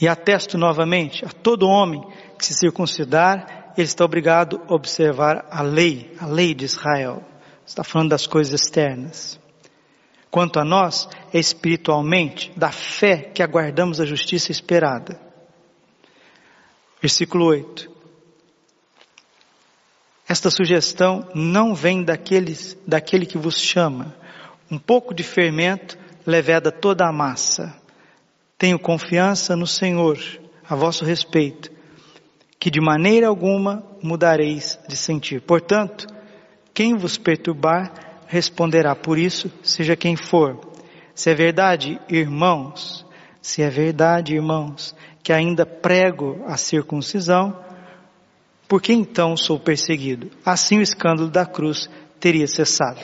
E 0.01 0.07
atesto 0.07 0.57
novamente 0.57 1.25
a 1.25 1.29
todo 1.29 1.67
homem 1.67 2.01
que 2.39 2.47
se 2.47 2.55
circuncidar, 2.55 3.73
ele 3.77 3.87
está 3.87 4.05
obrigado 4.05 4.63
a 4.69 4.75
observar 4.75 5.47
a 5.51 5.61
lei, 5.61 6.15
a 6.21 6.27
lei 6.27 6.55
de 6.55 6.65
Israel. 6.65 7.23
Está 7.67 7.83
falando 7.83 8.11
das 8.11 8.27
coisas 8.27 8.63
externas. 8.63 9.39
Quanto 10.31 10.61
a 10.61 10.65
nós, 10.65 11.09
é 11.33 11.39
espiritualmente 11.39 12.53
da 12.57 12.71
fé 12.71 13.17
que 13.17 13.43
aguardamos 13.43 14.01
a 14.01 14.07
justiça 14.07 14.53
esperada. 14.53 15.21
Versículo 17.01 17.47
8. 17.47 17.91
Esta 20.29 20.51
sugestão 20.51 21.27
não 21.35 21.75
vem 21.75 22.05
daqueles, 22.05 22.77
daquele 22.87 23.25
que 23.25 23.39
vos 23.39 23.59
chama. 23.59 24.15
Um 24.71 24.79
pouco 24.79 25.15
de 25.15 25.23
fermento 25.23 25.99
leveda 26.27 26.71
toda 26.71 27.07
a 27.07 27.13
massa. 27.13 27.75
Tenho 28.59 28.79
confiança 28.79 29.57
no 29.57 29.67
Senhor, 29.67 30.19
a 30.69 30.75
vosso 30.75 31.05
respeito, 31.05 31.71
que 32.61 32.71
de 32.71 32.81
maneira 32.81 33.29
alguma 33.29 33.83
mudareis 34.03 34.79
de 34.87 34.97
sentir. 34.97 35.41
Portanto, 35.41 36.07
quem 36.75 36.95
vos 36.97 37.17
perturbar 37.17 38.23
responderá 38.27 38.95
por 38.95 39.19
isso, 39.19 39.51
seja 39.63 39.97
quem 39.97 40.17
for. 40.17 40.61
Se 41.15 41.31
é 41.31 41.35
verdade, 41.35 41.99
irmãos, 42.09 43.07
se 43.41 43.63
é 43.63 43.71
verdade, 43.71 44.35
irmãos, 44.35 44.95
que 45.23 45.33
ainda 45.33 45.65
prego 45.65 46.45
a 46.47 46.59
circuncisão, 46.59 47.59
por 48.69 48.83
que 48.83 48.93
então 48.93 49.35
sou 49.35 49.59
perseguido? 49.59 50.31
Assim 50.45 50.79
o 50.79 50.83
escândalo 50.83 51.31
da 51.31 51.47
cruz 51.47 51.89
teria 52.21 52.47
cessado. 52.47 53.01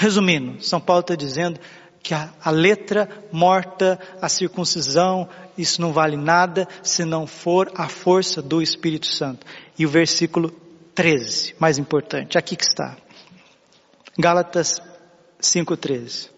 Resumindo, 0.00 0.62
São 0.62 0.80
Paulo 0.80 1.00
está 1.00 1.16
dizendo 1.16 1.58
que 2.00 2.14
a, 2.14 2.30
a, 2.40 2.52
letra 2.52 3.08
morta, 3.32 3.98
a 4.22 4.28
circuncisão, 4.28 5.28
isso 5.58 5.80
não 5.80 5.92
vale 5.92 6.16
nada 6.16 6.68
se 6.84 7.04
não 7.04 7.26
for 7.26 7.68
a 7.74 7.88
força 7.88 8.40
do 8.40 8.62
Espírito 8.62 9.08
Santo. 9.08 9.44
E 9.76 9.84
o 9.84 9.88
versículo 9.88 10.52
13, 10.94 11.56
mais 11.58 11.78
importante, 11.78 12.38
aqui 12.38 12.54
que 12.54 12.62
está. 12.62 12.96
Gálatas 14.16 14.80
5,13. 15.42 16.30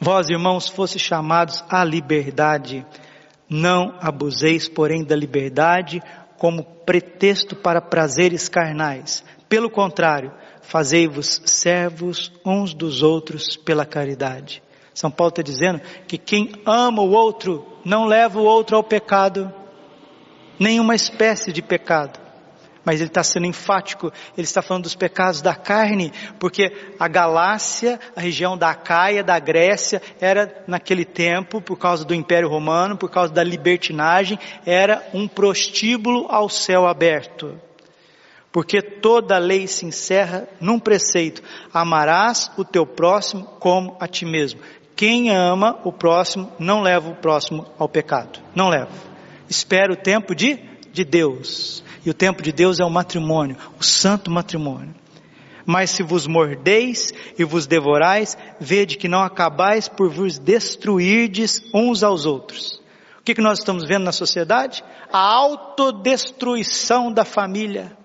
Vós, 0.00 0.28
irmãos, 0.28 0.68
fosse 0.68 0.98
chamados 0.98 1.62
à 1.68 1.84
liberdade, 1.84 2.84
não 3.48 3.96
abuseis, 4.00 4.68
porém, 4.68 5.04
da 5.04 5.14
liberdade 5.14 6.02
como 6.36 6.64
pretexto 6.64 7.54
para 7.54 7.80
prazeres 7.80 8.48
carnais. 8.48 9.22
Pelo 9.50 9.68
contrário, 9.68 10.32
fazei-vos 10.62 11.42
servos 11.44 12.32
uns 12.46 12.72
dos 12.72 13.02
outros 13.02 13.56
pela 13.56 13.84
caridade. 13.84 14.62
São 14.94 15.10
Paulo 15.10 15.30
está 15.30 15.42
dizendo 15.42 15.80
que 16.06 16.16
quem 16.16 16.52
ama 16.64 17.02
o 17.02 17.10
outro 17.10 17.66
não 17.84 18.06
leva 18.06 18.38
o 18.38 18.44
outro 18.44 18.76
ao 18.76 18.84
pecado, 18.84 19.52
nenhuma 20.56 20.94
espécie 20.94 21.52
de 21.52 21.60
pecado 21.60 22.30
mas 22.84 23.00
ele 23.00 23.08
está 23.08 23.22
sendo 23.22 23.46
enfático, 23.46 24.12
ele 24.36 24.46
está 24.46 24.62
falando 24.62 24.84
dos 24.84 24.96
pecados 24.96 25.42
da 25.42 25.54
carne, 25.54 26.12
porque 26.38 26.72
a 26.98 27.06
Galácia, 27.08 28.00
a 28.16 28.20
região 28.20 28.56
da 28.56 28.70
Acaia, 28.70 29.22
da 29.22 29.38
Grécia, 29.38 30.00
era 30.20 30.64
naquele 30.66 31.04
tempo, 31.04 31.60
por 31.60 31.76
causa 31.76 32.04
do 32.04 32.14
Império 32.14 32.48
Romano, 32.48 32.96
por 32.96 33.10
causa 33.10 33.32
da 33.32 33.44
libertinagem, 33.44 34.38
era 34.64 35.06
um 35.12 35.28
prostíbulo 35.28 36.26
ao 36.28 36.48
céu 36.48 36.86
aberto. 36.86 37.60
Porque 38.52 38.82
toda 38.82 39.38
lei 39.38 39.66
se 39.66 39.86
encerra 39.86 40.48
num 40.60 40.78
preceito: 40.78 41.42
amarás 41.72 42.50
o 42.56 42.64
teu 42.64 42.84
próximo 42.84 43.44
como 43.58 43.96
a 44.00 44.08
ti 44.08 44.24
mesmo. 44.24 44.60
Quem 44.96 45.30
ama 45.30 45.78
o 45.84 45.92
próximo 45.92 46.52
não 46.58 46.82
leva 46.82 47.08
o 47.08 47.16
próximo 47.16 47.66
ao 47.78 47.88
pecado. 47.88 48.40
Não 48.54 48.68
leva. 48.68 48.90
Espera 49.48 49.92
o 49.92 49.96
tempo 49.96 50.34
de, 50.34 50.58
de 50.92 51.04
Deus. 51.04 51.82
E 52.04 52.10
o 52.10 52.14
tempo 52.14 52.42
de 52.42 52.52
Deus 52.52 52.80
é 52.80 52.84
o 52.84 52.90
matrimônio, 52.90 53.56
o 53.78 53.84
santo 53.84 54.30
matrimônio. 54.30 54.94
Mas 55.64 55.90
se 55.90 56.02
vos 56.02 56.26
mordeis 56.26 57.12
e 57.38 57.44
vos 57.44 57.66
devorais, 57.66 58.36
vede 58.58 58.96
que 58.96 59.08
não 59.08 59.22
acabais 59.22 59.88
por 59.88 60.10
vos 60.10 60.38
destruirdes 60.38 61.62
uns 61.72 62.02
aos 62.02 62.26
outros. 62.26 62.80
O 63.18 63.22
que, 63.22 63.34
que 63.34 63.42
nós 63.42 63.58
estamos 63.58 63.86
vendo 63.86 64.04
na 64.04 64.12
sociedade? 64.12 64.82
A 65.12 65.18
autodestruição 65.18 67.12
da 67.12 67.24
família, 67.24 67.96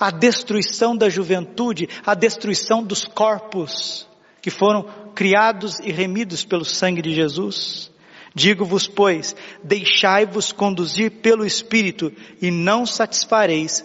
a 0.00 0.10
destruição 0.10 0.96
da 0.96 1.10
juventude, 1.10 1.86
a 2.06 2.14
destruição 2.14 2.82
dos 2.82 3.04
corpos 3.04 4.08
que 4.40 4.50
foram 4.50 4.84
criados 5.14 5.78
e 5.80 5.92
remidos 5.92 6.42
pelo 6.42 6.64
sangue 6.64 7.02
de 7.02 7.14
Jesus. 7.14 7.90
Digo-vos, 8.34 8.88
pois, 8.88 9.36
deixai-vos 9.62 10.52
conduzir 10.52 11.20
pelo 11.20 11.44
Espírito 11.44 12.10
e 12.40 12.50
não 12.50 12.86
satisfareis 12.86 13.84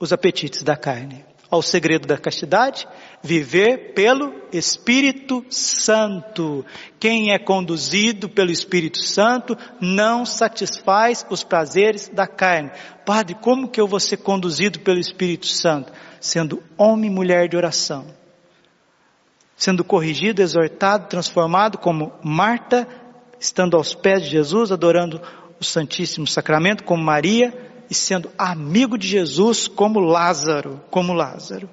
os 0.00 0.12
apetites 0.12 0.64
da 0.64 0.76
carne. 0.76 1.24
Ao 1.48 1.62
segredo 1.62 2.08
da 2.08 2.18
castidade, 2.18 2.88
viver 3.24 3.94
pelo 3.94 4.34
Espírito 4.52 5.42
Santo. 5.48 6.62
Quem 7.00 7.32
é 7.32 7.38
conduzido 7.38 8.28
pelo 8.28 8.50
Espírito 8.50 8.98
Santo 8.98 9.56
não 9.80 10.26
satisfaz 10.26 11.24
os 11.30 11.42
prazeres 11.42 12.06
da 12.06 12.26
carne. 12.26 12.70
Padre, 13.06 13.34
como 13.40 13.66
que 13.66 13.80
eu 13.80 13.88
vou 13.88 13.98
ser 13.98 14.18
conduzido 14.18 14.78
pelo 14.80 15.00
Espírito 15.00 15.46
Santo? 15.46 15.90
Sendo 16.20 16.62
homem 16.76 17.10
e 17.10 17.14
mulher 17.14 17.48
de 17.48 17.56
oração. 17.56 18.04
Sendo 19.56 19.82
corrigido, 19.82 20.42
exortado, 20.42 21.08
transformado 21.08 21.78
como 21.78 22.12
Marta, 22.22 22.86
estando 23.40 23.74
aos 23.74 23.94
pés 23.94 24.22
de 24.22 24.28
Jesus, 24.28 24.70
adorando 24.70 25.22
o 25.58 25.64
Santíssimo 25.64 26.26
Sacramento 26.26 26.84
como 26.84 27.02
Maria, 27.02 27.54
e 27.88 27.94
sendo 27.94 28.30
amigo 28.36 28.98
de 28.98 29.08
Jesus 29.08 29.66
como 29.66 29.98
Lázaro, 30.00 30.82
como 30.90 31.14
Lázaro. 31.14 31.70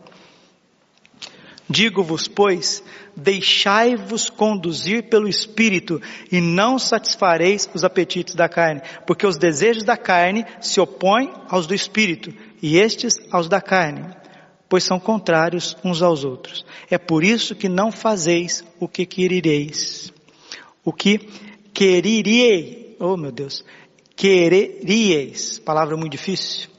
Digo-vos, 1.72 2.28
pois, 2.28 2.84
deixai-vos 3.16 4.30
conduzir 4.30 5.10
pelo 5.10 5.28
Espírito 5.28 6.02
e 6.30 6.42
não 6.42 6.78
satisfareis 6.78 7.70
os 7.74 7.86
apetites 7.86 8.36
da 8.36 8.50
carne, 8.50 8.82
porque 9.08 9.26
os 9.26 9.38
desejos 9.38 9.86
da 9.86 9.96
carne 9.96 10.46
se 10.60 10.82
opõem 10.82 11.32
aos 11.48 11.66
do 11.66 11.74
Espírito 11.74 12.34
e 12.62 12.78
estes 12.78 13.14
aos 13.32 13.48
da 13.48 13.62
carne, 13.62 14.06
pois 14.68 14.84
são 14.84 15.00
contrários 15.00 15.78
uns 15.84 16.02
aos 16.02 16.26
outros. 16.26 16.66
É 16.90 16.98
por 16.98 17.24
isso 17.24 17.56
que 17.56 17.70
não 17.70 17.92
fazeis 17.92 18.66
o 18.80 18.88
que 18.88 19.06
querereis. 19.06 20.12
O 20.84 20.92
que 20.92 21.20
querirei, 21.74 22.98
oh 23.00 23.16
meu 23.16 23.32
Deus, 23.32 23.64
quereríeis, 24.16 25.58
palavra 25.60 25.96
muito 25.96 26.12
difícil. 26.12 26.71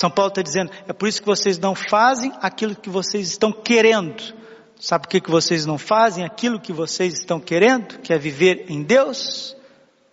São 0.00 0.10
Paulo 0.10 0.30
está 0.30 0.40
dizendo, 0.40 0.70
é 0.88 0.94
por 0.94 1.06
isso 1.06 1.20
que 1.20 1.26
vocês 1.26 1.58
não 1.58 1.74
fazem 1.74 2.32
aquilo 2.40 2.74
que 2.74 2.88
vocês 2.88 3.28
estão 3.28 3.52
querendo. 3.52 4.34
Sabe 4.80 5.02
por 5.02 5.10
que, 5.10 5.20
que 5.20 5.30
vocês 5.30 5.66
não 5.66 5.76
fazem 5.76 6.24
aquilo 6.24 6.58
que 6.58 6.72
vocês 6.72 7.18
estão 7.18 7.38
querendo, 7.38 7.98
que 7.98 8.10
é 8.10 8.16
viver 8.16 8.64
em 8.70 8.82
Deus? 8.82 9.54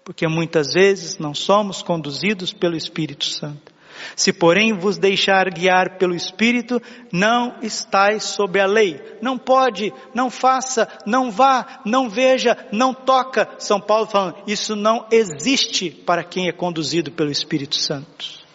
Porque 0.03 0.27
muitas 0.27 0.73
vezes 0.73 1.17
não 1.17 1.33
somos 1.33 1.81
conduzidos 1.81 2.51
pelo 2.51 2.75
Espírito 2.75 3.23
Santo. 3.23 3.71
Se 4.13 4.33
porém 4.33 4.73
vos 4.73 4.97
deixar 4.97 5.49
guiar 5.49 5.97
pelo 5.97 6.13
Espírito, 6.13 6.81
não 7.09 7.55
estáis 7.61 8.23
sob 8.23 8.59
a 8.59 8.65
lei. 8.65 9.01
Não 9.21 9.37
pode, 9.37 9.93
não 10.13 10.29
faça, 10.29 10.85
não 11.05 11.31
vá, 11.31 11.79
não 11.85 12.09
veja, 12.09 12.57
não 12.73 12.93
toca. 12.93 13.47
São 13.57 13.79
Paulo 13.79 14.05
falando, 14.05 14.35
isso 14.45 14.75
não 14.75 15.07
existe 15.09 15.89
para 15.89 16.25
quem 16.25 16.49
é 16.49 16.51
conduzido 16.51 17.09
pelo 17.09 17.31
Espírito 17.31 17.77
Santo. 17.77 18.46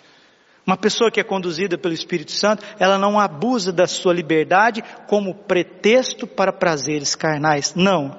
Uma 0.67 0.77
pessoa 0.77 1.11
que 1.11 1.19
é 1.19 1.25
conduzida 1.25 1.77
pelo 1.77 1.95
Espírito 1.95 2.33
Santo, 2.33 2.65
ela 2.79 2.97
não 2.97 3.19
abusa 3.19 3.73
da 3.73 3.87
sua 3.87 4.15
liberdade 4.15 4.83
como 5.09 5.35
pretexto 5.35 6.27
para 6.27 6.53
prazeres 6.53 7.15
carnais. 7.17 7.75
Não. 7.75 8.17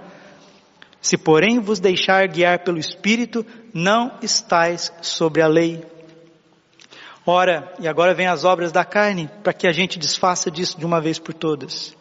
Se 1.01 1.17
porém 1.17 1.60
vos 1.60 1.79
deixar 1.79 2.27
guiar 2.27 2.60
pelo 2.60 2.77
Espírito, 2.77 3.45
não 3.73 4.17
estáis 4.21 4.91
sobre 5.01 5.41
a 5.41 5.47
lei. 5.47 5.86
Ora, 7.25 7.73
e 7.79 7.88
agora 7.88 8.13
vem 8.13 8.27
as 8.27 8.43
obras 8.43 8.71
da 8.71 8.84
carne, 8.84 9.29
para 9.41 9.53
que 9.53 9.65
a 9.65 9.71
gente 9.71 9.97
desfaça 9.97 10.51
disso 10.51 10.77
de 10.77 10.86
uma 10.86 10.99
vez 10.99 11.19
por 11.19 11.34
todas. 11.34 11.95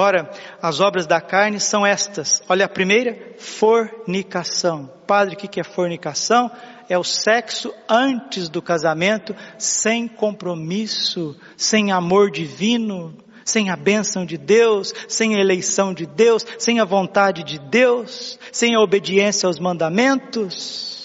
Ora, 0.00 0.30
as 0.62 0.78
obras 0.78 1.08
da 1.08 1.20
carne 1.20 1.58
são 1.58 1.84
estas. 1.84 2.40
Olha 2.48 2.66
a 2.66 2.68
primeira, 2.68 3.34
fornicação. 3.36 4.88
Padre, 5.08 5.34
o 5.34 5.36
que 5.36 5.58
é 5.58 5.64
fornicação? 5.64 6.48
É 6.88 6.96
o 6.96 7.02
sexo 7.02 7.74
antes 7.88 8.48
do 8.48 8.62
casamento, 8.62 9.34
sem 9.58 10.06
compromisso, 10.06 11.34
sem 11.56 11.90
amor 11.90 12.30
divino, 12.30 13.12
sem 13.44 13.70
a 13.70 13.76
bênção 13.76 14.24
de 14.24 14.38
Deus, 14.38 14.94
sem 15.08 15.34
a 15.34 15.40
eleição 15.40 15.92
de 15.92 16.06
Deus, 16.06 16.46
sem 16.60 16.78
a 16.78 16.84
vontade 16.84 17.42
de 17.42 17.58
Deus, 17.58 18.38
sem 18.52 18.76
a 18.76 18.80
obediência 18.80 19.48
aos 19.48 19.58
mandamentos. 19.58 20.98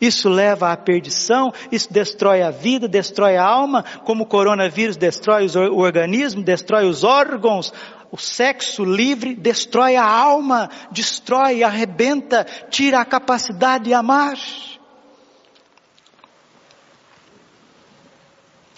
Isso 0.00 0.28
leva 0.28 0.70
à 0.70 0.76
perdição, 0.76 1.52
isso 1.72 1.92
destrói 1.92 2.42
a 2.42 2.50
vida, 2.50 2.86
destrói 2.86 3.36
a 3.36 3.44
alma, 3.44 3.84
como 4.04 4.22
o 4.22 4.26
coronavírus 4.26 4.96
destrói 4.96 5.46
o 5.48 5.78
organismo, 5.78 6.42
destrói 6.42 6.88
os 6.88 7.02
órgãos. 7.02 7.72
O 8.10 8.16
sexo 8.16 8.84
livre 8.84 9.34
destrói 9.34 9.96
a 9.96 10.04
alma, 10.04 10.70
destrói, 10.90 11.62
arrebenta, 11.62 12.44
tira 12.70 13.00
a 13.00 13.04
capacidade 13.04 13.84
de 13.84 13.94
amar. 13.94 14.36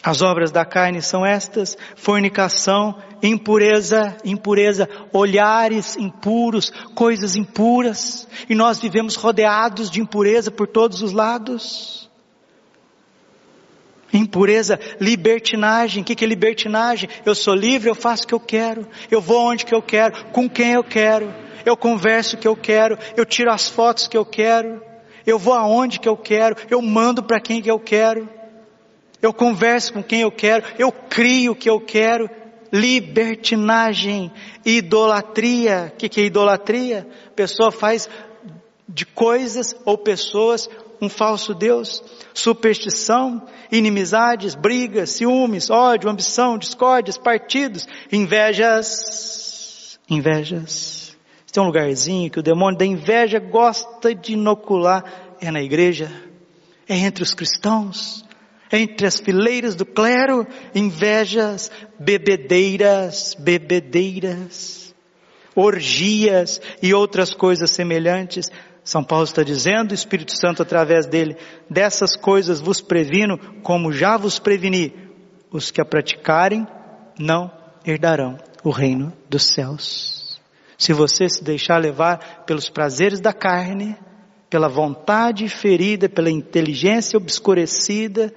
As 0.03 0.23
obras 0.23 0.51
da 0.51 0.65
carne 0.65 1.01
são 1.01 1.25
estas: 1.25 1.77
fornicação, 1.95 3.01
impureza, 3.23 4.17
impureza, 4.25 4.89
olhares 5.13 5.97
impuros, 5.97 6.71
coisas 6.95 7.37
impuras, 7.37 8.27
e 8.49 8.55
nós 8.55 8.81
vivemos 8.81 9.15
rodeados 9.15 9.91
de 9.91 10.01
impureza 10.01 10.51
por 10.51 10.67
todos 10.67 11.03
os 11.03 11.13
lados. 11.13 12.10
Impureza, 14.13 14.79
libertinagem. 15.01 16.03
O 16.03 16.07
que 16.07 16.25
é 16.25 16.29
libertinagem? 16.29 17.09
Eu 17.25 17.35
sou 17.35 17.55
livre, 17.55 17.89
eu 17.89 17.95
faço 17.95 18.25
o 18.25 18.27
que 18.27 18.35
eu 18.35 18.41
quero, 18.41 18.87
eu 19.11 19.21
vou 19.21 19.41
onde 19.43 19.65
que 19.65 19.75
eu 19.75 19.83
quero, 19.83 20.27
com 20.33 20.49
quem 20.49 20.73
eu 20.73 20.85
quero, 20.85 21.33
eu 21.65 21.77
converso 21.77 22.37
o 22.37 22.39
que 22.39 22.49
eu 22.49 22.57
quero, 22.57 22.99
eu 23.17 23.25
tiro 23.25 23.53
as 23.53 23.69
fotos 23.69 24.09
que 24.09 24.17
eu 24.17 24.25
quero, 24.25 24.83
eu 25.27 25.39
vou 25.39 25.55
aonde 25.55 26.01
que 26.01 26.09
eu 26.09 26.17
quero, 26.17 26.57
eu 26.69 26.81
mando 26.83 27.23
para 27.23 27.41
quem 27.41 27.63
que 27.63 27.71
eu 27.71 27.79
quero. 27.79 28.29
Eu 29.23 29.35
converso 29.35 29.93
com 29.93 30.03
quem 30.03 30.23
eu 30.23 30.33
quero, 30.33 30.65
eu 30.79 30.91
crio 30.91 31.53
o 31.53 31.55
que 31.55 31.69
eu 31.69 31.81
quero. 31.81 32.29
Libertinagem, 32.73 34.33
idolatria. 34.65 35.93
O 35.93 35.97
que, 35.97 36.09
que 36.09 36.21
é 36.21 36.25
idolatria? 36.25 37.07
A 37.27 37.31
pessoa 37.31 37.71
faz 37.71 38.09
de 38.89 39.05
coisas 39.05 39.75
ou 39.85 39.99
pessoas 39.99 40.69
um 41.01 41.09
falso 41.09 41.53
Deus. 41.53 42.03
Superstição, 42.33 43.47
inimizades, 43.71 44.55
brigas, 44.55 45.11
ciúmes, 45.11 45.71
ódio, 45.71 46.11
ambição, 46.11 46.59
discórdias, 46.59 47.17
partidos, 47.17 47.87
invejas. 48.11 49.99
Invejas. 50.09 51.17
Tem 51.53 51.63
um 51.63 51.67
lugarzinho 51.67 52.31
que 52.31 52.39
o 52.39 52.43
demônio 52.43 52.79
da 52.79 52.87
inveja 52.87 53.39
gosta 53.39 54.15
de 54.15 54.35
inocular. 54.35 55.05
É 55.41 55.51
na 55.51 55.63
igreja, 55.63 56.11
é 56.89 56.97
entre 56.97 57.23
os 57.23 57.35
cristãos, 57.35 58.25
entre 58.71 59.07
as 59.07 59.19
fileiras 59.19 59.75
do 59.75 59.87
clero, 59.87 60.47
invejas, 60.75 61.71
bebedeiras, 61.99 63.35
bebedeiras, 63.39 64.95
orgias 65.55 66.61
e 66.83 66.95
outras 66.95 67.35
coisas 67.35 67.71
semelhantes. 67.71 68.51
São 68.83 69.05
Paulo 69.05 69.25
está 69.25 69.43
dizendo, 69.43 69.93
o 69.93 69.95
Espírito 69.95 70.33
Santo 70.33 70.63
através 70.63 71.07
dele, 71.07 71.37
dessas 71.69 72.17
coisas 72.17 72.61
vos 72.61 72.81
previno, 72.81 73.39
como 73.63 73.93
já 73.93 74.17
vos 74.17 74.39
preveni, 74.39 74.93
os 75.51 75.71
que 75.71 75.81
a 75.81 75.85
praticarem 75.85 76.67
não 77.19 77.51
herdarão 77.85 78.39
o 78.65 78.71
reino 78.71 79.13
dos 79.29 79.45
céus. 79.45 80.41
Se 80.79 80.93
você 80.93 81.29
se 81.29 81.45
deixar 81.45 81.79
levar 81.79 82.45
pelos 82.47 82.71
prazeres 82.71 83.21
da 83.21 83.33
carne, 83.33 83.97
pela 84.49 84.69
vontade 84.69 85.49
ferida, 85.49 86.09
pela 86.09 86.31
inteligência 86.31 87.17
obscurecida, 87.17 88.33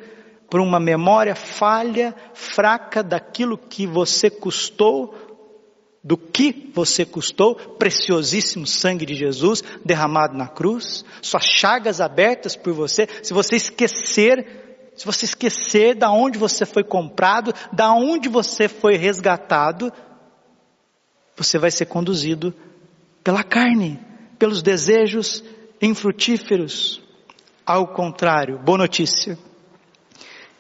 por 0.50 0.60
uma 0.60 0.80
memória 0.80 1.36
falha, 1.36 2.14
fraca 2.34 3.02
daquilo 3.02 3.58
que 3.58 3.88
você 3.88 4.30
custou, 4.30 5.16
do 6.04 6.18
que 6.18 6.70
você 6.74 7.06
custou, 7.06 7.56
preciosíssimo 7.56 8.68
sangue 8.68 9.06
de 9.06 9.16
Jesus 9.16 9.64
derramado 9.86 10.38
na 10.38 10.48
cruz, 10.48 11.06
suas 11.22 11.46
chagas 11.46 12.02
abertas 12.02 12.56
por 12.58 12.74
você, 12.74 13.08
se 13.22 13.34
você 13.34 13.56
esquecer, 13.56 14.92
se 14.98 15.06
você 15.06 15.26
esquecer 15.26 15.96
da 15.96 16.12
onde 16.12 16.38
você 16.38 16.66
foi 16.66 16.84
comprado, 16.84 17.54
da 17.72 17.94
onde 17.94 18.28
você 18.28 18.68
foi 18.68 18.98
resgatado, 18.98 19.94
você 21.38 21.58
vai 21.58 21.72
ser 21.72 21.86
conduzido 21.86 22.54
pela 23.24 23.44
carne, 23.44 24.00
pelos 24.38 24.62
desejos 24.62 25.42
infrutíferos. 25.82 27.02
Ao 27.66 27.88
contrário, 27.88 28.60
boa 28.60 28.78
notícia. 28.78 29.38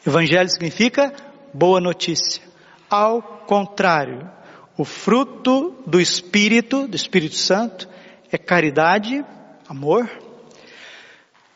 Evangelho 0.08 0.50
significa 0.50 1.14
boa 1.54 1.82
notícia. 1.82 2.42
Ao 2.90 3.22
contrário, 3.22 4.30
o 4.78 4.84
fruto 4.84 5.76
do 5.86 6.00
Espírito, 6.00 6.88
do 6.88 6.96
Espírito 6.96 7.36
Santo, 7.36 7.88
é 8.32 8.38
caridade, 8.38 9.24
amor, 9.68 10.10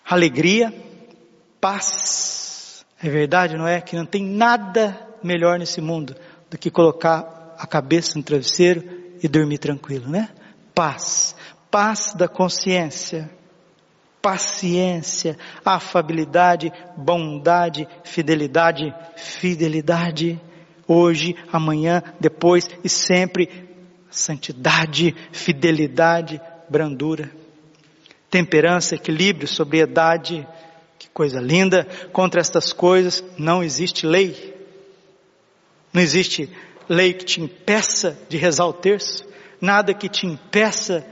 alegria, 0.06 0.74
paz. 1.60 2.86
É 3.02 3.10
verdade, 3.10 3.58
não 3.58 3.68
é? 3.68 3.82
Que 3.82 3.96
não 3.96 4.06
tem 4.06 4.24
nada 4.24 5.00
melhor 5.24 5.60
nesse 5.60 5.82
mundo 5.82 6.16
do 6.50 6.58
que 6.58 6.72
colocar 6.72 7.56
a 7.58 7.66
cabeça 7.66 8.18
no 8.18 8.24
travesseiro 8.24 8.84
e 9.22 9.28
dormir 9.28 9.58
tranquilo, 9.58 10.10
né? 10.10 10.30
Paz. 10.74 11.36
Paz 11.70 12.14
da 12.14 12.28
consciência 12.28 13.30
paciência, 14.28 15.38
afabilidade, 15.64 16.70
bondade, 16.98 17.88
fidelidade, 18.04 18.94
fidelidade, 19.16 20.38
hoje, 20.88 21.36
amanhã, 21.52 22.02
depois 22.20 22.68
e 22.84 22.90
sempre, 22.90 23.50
santidade, 24.10 25.16
fidelidade, 25.32 26.40
brandura, 26.70 27.32
temperança, 28.30 28.96
equilíbrio, 28.96 29.48
sobriedade, 29.48 30.48
que 30.98 31.10
coisa 31.10 31.40
linda, 31.40 31.86
contra 32.12 32.42
estas 32.42 32.74
coisas 32.74 33.24
não 33.38 33.64
existe 33.64 34.06
lei, 34.06 34.56
não 35.94 36.02
existe 36.02 36.50
lei 36.88 37.14
que 37.14 37.26
te 37.26 37.42
impeça 37.42 38.18
de 38.30 38.38
rezar 38.38 38.66
o 38.66 38.74
terço, 38.74 39.26
nada 39.60 39.94
que 39.94 40.10
te 40.10 40.26
impeça 40.26 41.06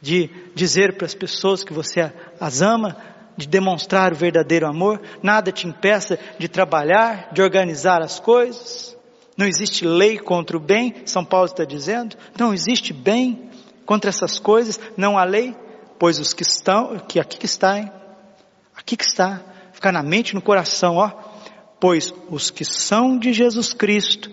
de 0.00 0.30
dizer 0.54 0.96
para 0.96 1.06
as 1.06 1.14
pessoas 1.14 1.64
que 1.64 1.72
você 1.72 2.12
as 2.40 2.62
ama, 2.62 2.96
de 3.38 3.46
demonstrar 3.46 4.12
o 4.12 4.16
verdadeiro 4.16 4.66
amor, 4.66 5.00
nada 5.22 5.52
te 5.52 5.68
impeça 5.68 6.18
de 6.38 6.48
trabalhar, 6.48 7.32
de 7.32 7.40
organizar 7.40 8.02
as 8.02 8.18
coisas. 8.18 8.96
Não 9.36 9.46
existe 9.46 9.86
lei 9.86 10.18
contra 10.18 10.56
o 10.56 10.60
bem, 10.60 11.02
São 11.06 11.24
Paulo 11.24 11.46
está 11.46 11.64
dizendo. 11.64 12.16
Não 12.36 12.52
existe 12.52 12.92
bem 12.92 13.48
contra 13.86 14.10
essas 14.10 14.40
coisas, 14.40 14.80
não 14.96 15.16
há 15.16 15.22
lei, 15.22 15.56
pois 16.00 16.18
os 16.18 16.34
que 16.34 16.42
estão, 16.42 16.98
que 16.98 17.20
aqui 17.20 17.38
que 17.38 17.46
está, 17.46 17.78
hein? 17.78 17.92
aqui 18.76 18.96
que 18.96 19.04
está, 19.04 19.40
ficar 19.72 19.92
na 19.92 20.02
mente, 20.02 20.34
no 20.34 20.42
coração, 20.42 20.96
ó. 20.96 21.10
Pois 21.78 22.12
os 22.28 22.50
que 22.50 22.64
são 22.64 23.16
de 23.16 23.32
Jesus 23.32 23.72
Cristo 23.72 24.30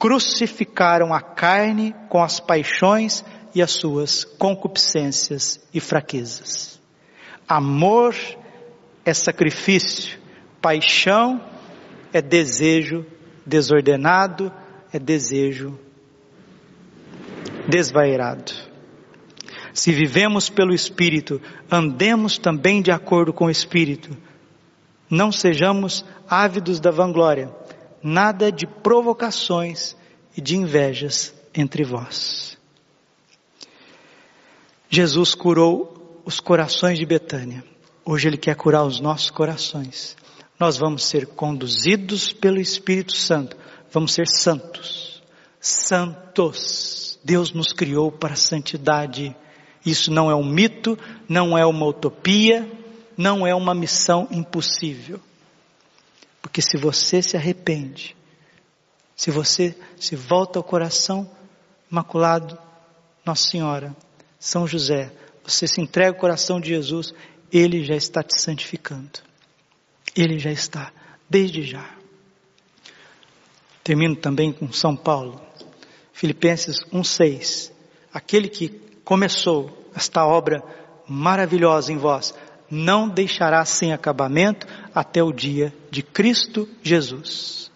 crucificaram 0.00 1.14
a 1.14 1.20
carne 1.20 1.94
com 2.08 2.20
as 2.20 2.40
paixões 2.40 3.24
e 3.54 3.62
as 3.62 3.70
suas 3.70 4.24
concupiscências 4.24 5.60
e 5.72 5.78
fraquezas. 5.78 6.80
Amor 7.48 8.14
é 9.08 9.14
sacrifício, 9.14 10.18
paixão 10.60 11.42
é 12.12 12.20
desejo 12.20 13.06
desordenado, 13.46 14.52
é 14.92 14.98
desejo 14.98 15.78
desvairado. 17.66 18.52
Se 19.72 19.92
vivemos 19.92 20.50
pelo 20.50 20.74
Espírito, 20.74 21.40
andemos 21.70 22.36
também 22.36 22.82
de 22.82 22.90
acordo 22.90 23.32
com 23.32 23.46
o 23.46 23.50
Espírito. 23.50 24.14
Não 25.08 25.32
sejamos 25.32 26.04
ávidos 26.28 26.78
da 26.78 26.90
vanglória, 26.90 27.50
nada 28.02 28.52
de 28.52 28.66
provocações 28.66 29.96
e 30.36 30.42
de 30.42 30.54
invejas 30.54 31.34
entre 31.54 31.82
vós. 31.82 32.58
Jesus 34.90 35.34
curou 35.34 36.20
os 36.26 36.40
corações 36.40 36.98
de 36.98 37.06
Betânia. 37.06 37.64
Hoje 38.10 38.26
Ele 38.26 38.38
quer 38.38 38.56
curar 38.56 38.86
os 38.86 39.00
nossos 39.00 39.30
corações. 39.30 40.16
Nós 40.58 40.78
vamos 40.78 41.04
ser 41.04 41.26
conduzidos 41.26 42.32
pelo 42.32 42.58
Espírito 42.58 43.12
Santo. 43.12 43.54
Vamos 43.92 44.14
ser 44.14 44.26
santos. 44.26 45.22
Santos. 45.60 47.20
Deus 47.22 47.52
nos 47.52 47.70
criou 47.70 48.10
para 48.10 48.32
a 48.32 48.36
santidade. 48.36 49.36
Isso 49.84 50.10
não 50.10 50.30
é 50.30 50.34
um 50.34 50.42
mito, 50.42 50.98
não 51.28 51.58
é 51.58 51.66
uma 51.66 51.84
utopia, 51.84 52.66
não 53.14 53.46
é 53.46 53.54
uma 53.54 53.74
missão 53.74 54.26
impossível. 54.30 55.20
Porque 56.40 56.62
se 56.62 56.78
você 56.78 57.20
se 57.20 57.36
arrepende, 57.36 58.16
se 59.14 59.30
você 59.30 59.76
se 59.98 60.16
volta 60.16 60.58
ao 60.58 60.62
coração 60.62 61.30
imaculado, 61.92 62.58
Nossa 63.22 63.50
Senhora, 63.50 63.94
São 64.40 64.66
José, 64.66 65.12
você 65.44 65.66
se 65.66 65.82
entrega 65.82 66.08
ao 66.08 66.20
coração 66.20 66.58
de 66.58 66.70
Jesus, 66.70 67.12
Ele 67.52 67.84
já 67.84 67.94
está 67.94 68.22
te 68.22 68.40
santificando. 68.40 69.20
Ele 70.14 70.38
já 70.38 70.50
está, 70.50 70.92
desde 71.28 71.62
já. 71.62 71.88
Termino 73.82 74.16
também 74.16 74.52
com 74.52 74.70
São 74.72 74.94
Paulo, 74.96 75.40
Filipenses 76.12 76.84
1,6. 76.92 77.72
Aquele 78.12 78.48
que 78.48 78.68
começou 79.04 79.90
esta 79.94 80.26
obra 80.26 80.62
maravilhosa 81.08 81.92
em 81.92 81.96
vós, 81.96 82.34
não 82.70 83.08
deixará 83.08 83.64
sem 83.64 83.92
acabamento 83.92 84.66
até 84.94 85.22
o 85.22 85.32
dia 85.32 85.74
de 85.90 86.02
Cristo 86.02 86.68
Jesus. 86.82 87.70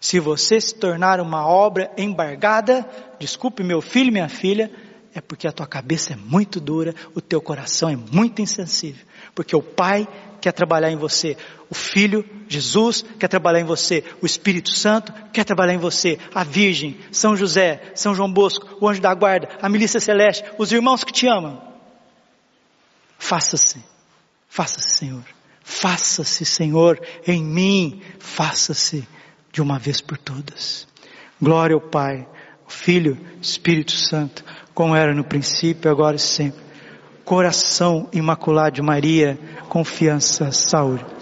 Se 0.00 0.20
você 0.20 0.60
se 0.60 0.74
tornar 0.74 1.20
uma 1.20 1.46
obra 1.46 1.90
embargada, 1.98 2.88
desculpe 3.18 3.64
meu 3.64 3.80
filho 3.80 4.08
e 4.08 4.12
minha 4.12 4.28
filha, 4.28 4.70
é 5.16 5.20
porque 5.20 5.48
a 5.48 5.52
tua 5.52 5.66
cabeça 5.66 6.12
é 6.12 6.16
muito 6.16 6.60
dura, 6.60 6.94
o 7.14 7.20
teu 7.20 7.40
coração 7.40 7.88
é 7.88 7.96
muito 7.96 8.40
insensível. 8.40 9.04
Porque 9.34 9.56
o 9.56 9.62
Pai 9.62 10.06
quer 10.40 10.52
trabalhar 10.52 10.90
em 10.90 10.96
você, 10.96 11.36
o 11.68 11.74
Filho, 11.74 12.24
Jesus, 12.48 13.04
quer 13.18 13.28
trabalhar 13.28 13.60
em 13.60 13.64
você, 13.64 14.04
o 14.22 14.26
Espírito 14.26 14.70
Santo 14.70 15.12
quer 15.32 15.44
trabalhar 15.44 15.74
em 15.74 15.78
você, 15.78 16.18
a 16.34 16.44
Virgem, 16.44 16.98
São 17.10 17.36
José, 17.36 17.92
São 17.94 18.14
João 18.14 18.32
Bosco, 18.32 18.78
o 18.80 18.88
Anjo 18.88 19.00
da 19.00 19.12
Guarda, 19.14 19.48
a 19.60 19.68
Milícia 19.68 19.98
Celeste, 19.98 20.44
os 20.58 20.70
irmãos 20.70 21.02
que 21.02 21.12
te 21.12 21.26
amam. 21.26 21.60
Faça-se 23.18 23.82
Faça-se, 24.56 24.96
Senhor. 24.96 25.24
Faça-se, 25.62 26.46
Senhor, 26.46 26.98
em 27.26 27.44
mim. 27.44 28.00
Faça-se 28.18 29.06
de 29.52 29.60
uma 29.60 29.78
vez 29.78 30.00
por 30.00 30.16
todas. 30.16 30.88
Glória 31.38 31.74
ao 31.74 31.80
Pai, 31.80 32.26
ao 32.64 32.70
Filho, 32.70 33.18
Espírito 33.38 33.92
Santo, 33.92 34.42
como 34.76 34.94
era 34.94 35.14
no 35.14 35.24
princípio, 35.24 35.90
agora 35.90 36.16
e 36.16 36.18
sempre. 36.18 36.60
Coração 37.24 38.10
imaculado 38.12 38.72
de 38.72 38.82
Maria, 38.82 39.38
confiança, 39.70 40.52
saúde. 40.52 41.15